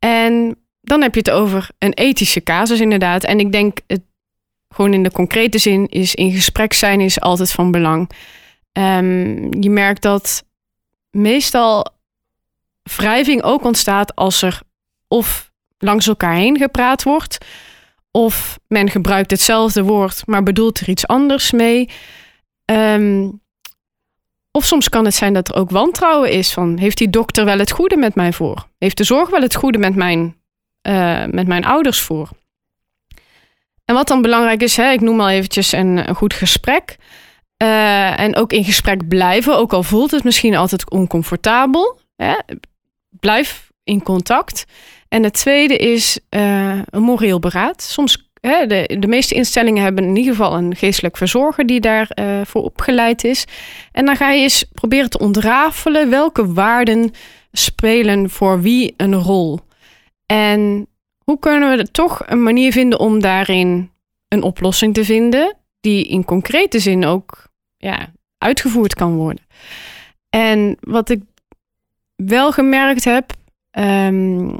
En 0.00 0.56
dan 0.80 1.02
heb 1.02 1.14
je 1.14 1.20
het 1.20 1.30
over 1.30 1.68
een 1.78 1.92
ethische 1.92 2.42
casus 2.42 2.80
inderdaad. 2.80 3.24
En 3.24 3.40
ik 3.40 3.52
denk, 3.52 3.80
het, 3.86 4.02
gewoon 4.68 4.94
in 4.94 5.02
de 5.02 5.10
concrete 5.10 5.58
zin, 5.58 5.88
is 5.88 6.14
in 6.14 6.32
gesprek 6.32 6.72
zijn 6.72 7.00
is 7.00 7.20
altijd 7.20 7.50
van 7.50 7.70
belang. 7.70 8.10
Um, 8.72 9.62
je 9.62 9.70
merkt 9.70 10.02
dat 10.02 10.44
meestal 11.10 11.86
wrijving 12.82 13.42
ook 13.42 13.64
ontstaat 13.64 14.14
als 14.14 14.42
er 14.42 14.60
of 15.08 15.50
langs 15.78 16.06
elkaar 16.06 16.34
heen 16.34 16.58
gepraat 16.58 17.02
wordt, 17.02 17.38
of 18.10 18.58
men 18.66 18.90
gebruikt 18.90 19.30
hetzelfde 19.30 19.82
woord, 19.82 20.26
maar 20.26 20.42
bedoelt 20.42 20.80
er 20.80 20.88
iets 20.88 21.06
anders 21.06 21.50
mee. 21.50 21.88
Um, 22.64 23.40
of 24.52 24.64
soms 24.64 24.88
kan 24.88 25.04
het 25.04 25.14
zijn 25.14 25.32
dat 25.32 25.48
er 25.48 25.54
ook 25.54 25.70
wantrouwen 25.70 26.30
is 26.30 26.52
van 26.52 26.78
heeft 26.78 26.98
die 26.98 27.10
dokter 27.10 27.44
wel 27.44 27.58
het 27.58 27.70
goede 27.70 27.96
met 27.96 28.14
mij 28.14 28.32
voor? 28.32 28.68
Heeft 28.78 28.96
de 28.96 29.04
zorg 29.04 29.30
wel 29.30 29.40
het 29.40 29.54
goede 29.54 29.78
met 29.78 29.94
mijn, 29.94 30.36
uh, 30.88 31.24
met 31.26 31.46
mijn 31.46 31.64
ouders 31.64 32.00
voor? 32.00 32.28
En 33.84 33.94
wat 33.94 34.08
dan 34.08 34.22
belangrijk 34.22 34.62
is, 34.62 34.76
hè, 34.76 34.90
ik 34.90 35.00
noem 35.00 35.20
al 35.20 35.28
eventjes 35.28 35.72
een, 35.72 36.14
goed 36.14 36.34
gesprek. 36.34 36.96
Uh, 37.62 38.20
en 38.20 38.36
ook 38.36 38.52
in 38.52 38.64
gesprek 38.64 39.08
blijven, 39.08 39.56
ook 39.56 39.72
al 39.72 39.82
voelt 39.82 40.10
het 40.10 40.24
misschien 40.24 40.56
altijd 40.56 40.90
oncomfortabel. 40.90 42.00
Hè, 42.16 42.34
blijf 43.20 43.70
in 43.84 44.02
contact. 44.02 44.64
En 45.08 45.22
het 45.22 45.32
tweede 45.32 45.76
is 45.76 46.18
uh, 46.30 46.78
een 46.84 47.02
moreel 47.02 47.38
beraad. 47.38 47.82
Soms 47.82 48.29
de, 48.40 48.96
de 48.98 49.06
meeste 49.06 49.34
instellingen 49.34 49.82
hebben 49.82 50.04
in 50.04 50.16
ieder 50.16 50.34
geval 50.34 50.56
een 50.56 50.76
geestelijk 50.76 51.16
verzorger 51.16 51.66
die 51.66 51.80
daarvoor 51.80 52.24
uh, 52.24 52.40
voor 52.44 52.62
opgeleid 52.62 53.24
is. 53.24 53.44
En 53.92 54.04
dan 54.04 54.16
ga 54.16 54.30
je 54.30 54.42
eens 54.42 54.64
proberen 54.72 55.10
te 55.10 55.18
ontrafelen 55.18 56.10
welke 56.10 56.52
waarden 56.52 57.10
spelen 57.52 58.30
voor 58.30 58.60
wie 58.60 58.94
een 58.96 59.14
rol. 59.14 59.60
En 60.26 60.86
hoe 61.24 61.38
kunnen 61.38 61.76
we 61.76 61.90
toch 61.90 62.22
een 62.26 62.42
manier 62.42 62.72
vinden 62.72 62.98
om 62.98 63.20
daarin 63.20 63.90
een 64.28 64.42
oplossing 64.42 64.94
te 64.94 65.04
vinden, 65.04 65.56
die 65.80 66.06
in 66.06 66.24
concrete 66.24 66.78
zin 66.78 67.04
ook 67.04 67.48
ja, 67.76 68.12
uitgevoerd 68.38 68.94
kan 68.94 69.16
worden. 69.16 69.44
En 70.30 70.76
wat 70.80 71.10
ik 71.10 71.22
wel 72.16 72.52
gemerkt 72.52 73.04
heb, 73.04 73.32
um, 73.78 74.58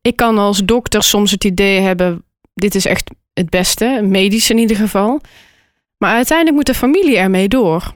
ik 0.00 0.16
kan 0.16 0.38
als 0.38 0.64
dokter 0.64 1.02
soms 1.02 1.30
het 1.30 1.44
idee 1.44 1.80
hebben 1.80 2.24
dit 2.54 2.74
is 2.74 2.86
echt 2.86 3.10
het 3.32 3.50
beste, 3.50 4.00
medisch 4.04 4.50
in 4.50 4.58
ieder 4.58 4.76
geval. 4.76 5.20
Maar 5.98 6.14
uiteindelijk 6.14 6.56
moet 6.56 6.66
de 6.66 6.74
familie 6.74 7.16
ermee 7.16 7.48
door. 7.48 7.94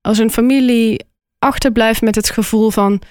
als 0.00 0.18
een 0.18 0.30
familie 0.30 1.04
achterblijft 1.38 2.02
met 2.02 2.14
het 2.14 2.30
gevoel 2.30 2.70
van 2.70 3.02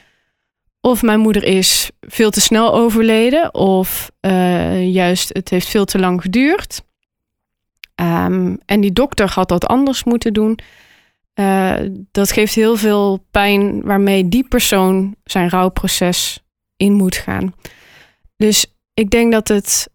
of 0.81 1.01
mijn 1.01 1.19
moeder 1.19 1.43
is 1.43 1.91
veel 2.01 2.31
te 2.31 2.41
snel 2.41 2.73
overleden, 2.73 3.53
of 3.53 4.11
uh, 4.21 4.93
juist 4.93 5.33
het 5.33 5.49
heeft 5.49 5.67
veel 5.67 5.85
te 5.85 5.99
lang 5.99 6.21
geduurd. 6.21 6.83
Um, 7.95 8.57
en 8.65 8.81
die 8.81 8.93
dokter 8.93 9.29
had 9.29 9.49
dat 9.49 9.65
anders 9.65 10.03
moeten 10.03 10.33
doen. 10.33 10.59
Uh, 11.35 11.75
dat 12.11 12.31
geeft 12.31 12.53
heel 12.53 12.77
veel 12.77 13.25
pijn 13.31 13.81
waarmee 13.81 14.29
die 14.29 14.47
persoon 14.47 15.15
zijn 15.23 15.49
rouwproces 15.49 16.43
in 16.77 16.93
moet 16.93 17.15
gaan. 17.15 17.53
Dus 18.37 18.65
ik 18.93 19.09
denk 19.09 19.31
dat 19.31 19.47
het 19.47 19.89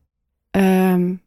Um, 0.56 1.22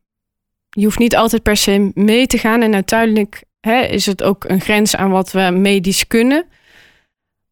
je 0.69 0.83
hoeft 0.83 0.99
niet 0.99 1.15
altijd 1.15 1.43
per 1.43 1.57
se 1.57 1.91
mee 1.93 2.27
te 2.27 2.37
gaan. 2.37 2.61
En 2.61 2.73
uiteindelijk 2.73 3.43
hè, 3.59 3.81
is 3.81 4.05
het 4.05 4.23
ook 4.23 4.43
een 4.43 4.61
grens 4.61 4.95
aan 4.95 5.09
wat 5.09 5.31
we 5.31 5.49
medisch 5.53 6.07
kunnen. 6.07 6.45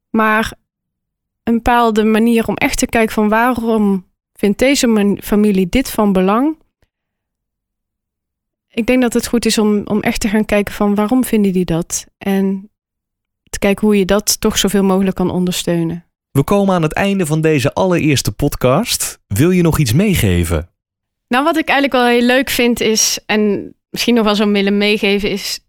Maar 0.09 0.53
een 1.43 1.53
bepaalde 1.53 2.03
manier 2.03 2.47
om 2.47 2.55
echt 2.55 2.77
te 2.77 2.85
kijken 2.85 3.13
van 3.13 3.29
waarom 3.29 4.05
vindt 4.33 4.59
deze 4.59 5.17
familie 5.21 5.69
dit 5.69 5.89
van 5.89 6.13
belang? 6.13 6.57
Ik 8.69 8.85
denk 8.85 9.01
dat 9.01 9.13
het 9.13 9.27
goed 9.27 9.45
is 9.45 9.57
om, 9.57 9.81
om 9.85 9.99
echt 9.99 10.19
te 10.19 10.29
gaan 10.29 10.45
kijken 10.45 10.73
van 10.73 10.95
waarom 10.95 11.23
vinden 11.23 11.53
die 11.53 11.65
dat? 11.65 12.05
En 12.17 12.69
te 13.49 13.59
kijken 13.59 13.87
hoe 13.87 13.97
je 13.97 14.05
dat 14.05 14.39
toch 14.41 14.57
zoveel 14.57 14.83
mogelijk 14.83 15.15
kan 15.15 15.29
ondersteunen. 15.29 16.05
We 16.31 16.43
komen 16.43 16.75
aan 16.75 16.81
het 16.81 16.93
einde 16.93 17.25
van 17.25 17.41
deze 17.41 17.73
allereerste 17.73 18.31
podcast. 18.31 19.19
Wil 19.27 19.51
je 19.51 19.61
nog 19.61 19.77
iets 19.79 19.93
meegeven? 19.93 20.69
Nou, 21.27 21.43
wat 21.43 21.57
ik 21.57 21.69
eigenlijk 21.69 22.01
wel 22.01 22.11
heel 22.13 22.27
leuk 22.27 22.49
vind 22.49 22.79
is, 22.79 23.19
en 23.25 23.73
misschien 23.89 24.15
nog 24.15 24.25
wel 24.25 24.35
zo 24.35 24.51
willen 24.51 24.77
meegeven, 24.77 25.29
is 25.29 25.59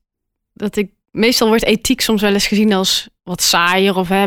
dat 0.52 0.76
ik 0.76 0.90
meestal 1.10 1.48
wordt 1.48 1.64
ethiek 1.64 2.00
soms 2.00 2.22
wel 2.22 2.32
eens 2.32 2.46
gezien 2.46 2.72
als 2.72 3.08
wat 3.22 3.42
saaier 3.42 3.96
of 3.96 4.08
hè, 4.08 4.26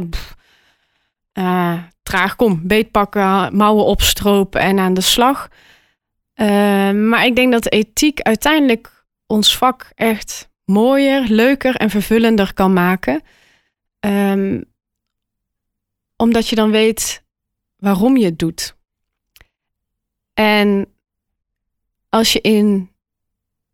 uh, 1.33 1.83
traag 2.03 2.35
kom, 2.35 2.61
beetpakken, 2.63 3.55
mouwen 3.55 3.85
opstropen 3.85 4.61
en 4.61 4.79
aan 4.79 4.93
de 4.93 5.01
slag. 5.01 5.47
Uh, 6.35 6.47
maar 6.91 7.25
ik 7.25 7.35
denk 7.35 7.51
dat 7.51 7.71
ethiek 7.71 8.21
uiteindelijk 8.21 9.05
ons 9.27 9.57
vak 9.57 9.91
echt 9.95 10.49
mooier, 10.65 11.23
leuker 11.27 11.75
en 11.75 11.89
vervullender 11.89 12.53
kan 12.53 12.73
maken. 12.73 13.21
Um, 13.99 14.63
omdat 16.17 16.47
je 16.47 16.55
dan 16.55 16.71
weet 16.71 17.23
waarom 17.77 18.17
je 18.17 18.25
het 18.25 18.39
doet. 18.39 18.75
En 20.33 20.93
als 22.11 22.33
je 22.33 22.41
in 22.41 22.89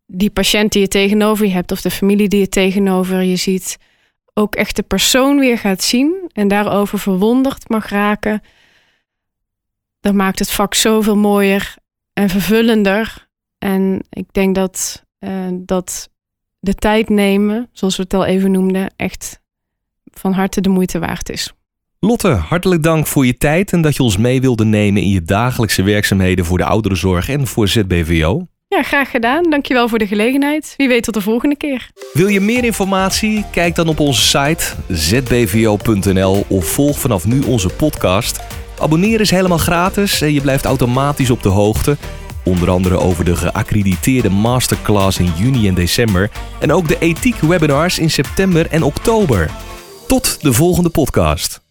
die 0.06 0.30
patiënt 0.30 0.72
die 0.72 0.80
je 0.80 0.88
tegenover 0.88 1.46
je 1.46 1.52
hebt 1.52 1.72
of 1.72 1.80
de 1.80 1.90
familie 1.90 2.28
die 2.28 2.40
je 2.40 2.48
tegenover 2.48 3.22
je 3.22 3.36
ziet, 3.36 3.78
ook 4.34 4.54
echt 4.54 4.76
de 4.76 4.82
persoon 4.82 5.38
weer 5.38 5.58
gaat 5.58 5.82
zien 5.82 6.30
en 6.32 6.48
daarover 6.48 6.98
verwonderd 6.98 7.68
mag 7.68 7.88
raken, 7.88 8.42
dan 10.00 10.16
maakt 10.16 10.38
het 10.38 10.50
vak 10.50 10.74
zoveel 10.74 11.16
mooier 11.16 11.76
en 12.12 12.28
vervullender. 12.28 13.28
En 13.58 14.04
ik 14.10 14.32
denk 14.32 14.54
dat, 14.54 15.04
uh, 15.20 15.48
dat 15.52 16.10
de 16.58 16.74
tijd 16.74 17.08
nemen, 17.08 17.68
zoals 17.72 17.96
we 17.96 18.02
het 18.02 18.14
al 18.14 18.24
even 18.24 18.50
noemden, 18.50 18.94
echt 18.96 19.40
van 20.04 20.32
harte 20.32 20.60
de 20.60 20.68
moeite 20.68 20.98
waard 20.98 21.28
is. 21.28 21.52
Lotte, 22.00 22.28
hartelijk 22.28 22.82
dank 22.82 23.06
voor 23.06 23.26
je 23.26 23.36
tijd 23.36 23.72
en 23.72 23.80
dat 23.80 23.96
je 23.96 24.02
ons 24.02 24.16
mee 24.16 24.40
wilde 24.40 24.64
nemen 24.64 25.02
in 25.02 25.08
je 25.08 25.22
dagelijkse 25.22 25.82
werkzaamheden 25.82 26.44
voor 26.44 26.58
de 26.58 26.64
ouderenzorg 26.64 27.28
en 27.28 27.46
voor 27.46 27.68
ZBVO. 27.68 28.46
Ja, 28.68 28.82
graag 28.82 29.10
gedaan. 29.10 29.50
Dankjewel 29.50 29.88
voor 29.88 29.98
de 29.98 30.06
gelegenheid. 30.06 30.74
Wie 30.76 30.88
weet 30.88 31.02
tot 31.02 31.14
de 31.14 31.20
volgende 31.20 31.56
keer. 31.56 31.90
Wil 32.12 32.26
je 32.26 32.40
meer 32.40 32.64
informatie? 32.64 33.44
Kijk 33.50 33.74
dan 33.74 33.88
op 33.88 34.00
onze 34.00 34.22
site 34.22 34.74
zbvo.nl 34.88 36.44
of 36.48 36.66
volg 36.66 36.98
vanaf 36.98 37.26
nu 37.26 37.40
onze 37.40 37.68
podcast. 37.68 38.40
Abonneren 38.78 39.20
is 39.20 39.30
helemaal 39.30 39.58
gratis 39.58 40.20
en 40.20 40.32
je 40.32 40.40
blijft 40.40 40.64
automatisch 40.64 41.30
op 41.30 41.42
de 41.42 41.48
hoogte. 41.48 41.96
Onder 42.44 42.70
andere 42.70 42.98
over 42.98 43.24
de 43.24 43.36
geaccrediteerde 43.36 44.30
masterclass 44.30 45.18
in 45.18 45.32
juni 45.36 45.68
en 45.68 45.74
december. 45.74 46.30
En 46.60 46.72
ook 46.72 46.88
de 46.88 46.98
ethiek 46.98 47.36
webinars 47.36 47.98
in 47.98 48.10
september 48.10 48.66
en 48.70 48.82
oktober. 48.82 49.50
Tot 50.06 50.42
de 50.42 50.52
volgende 50.52 50.90
podcast. 50.90 51.66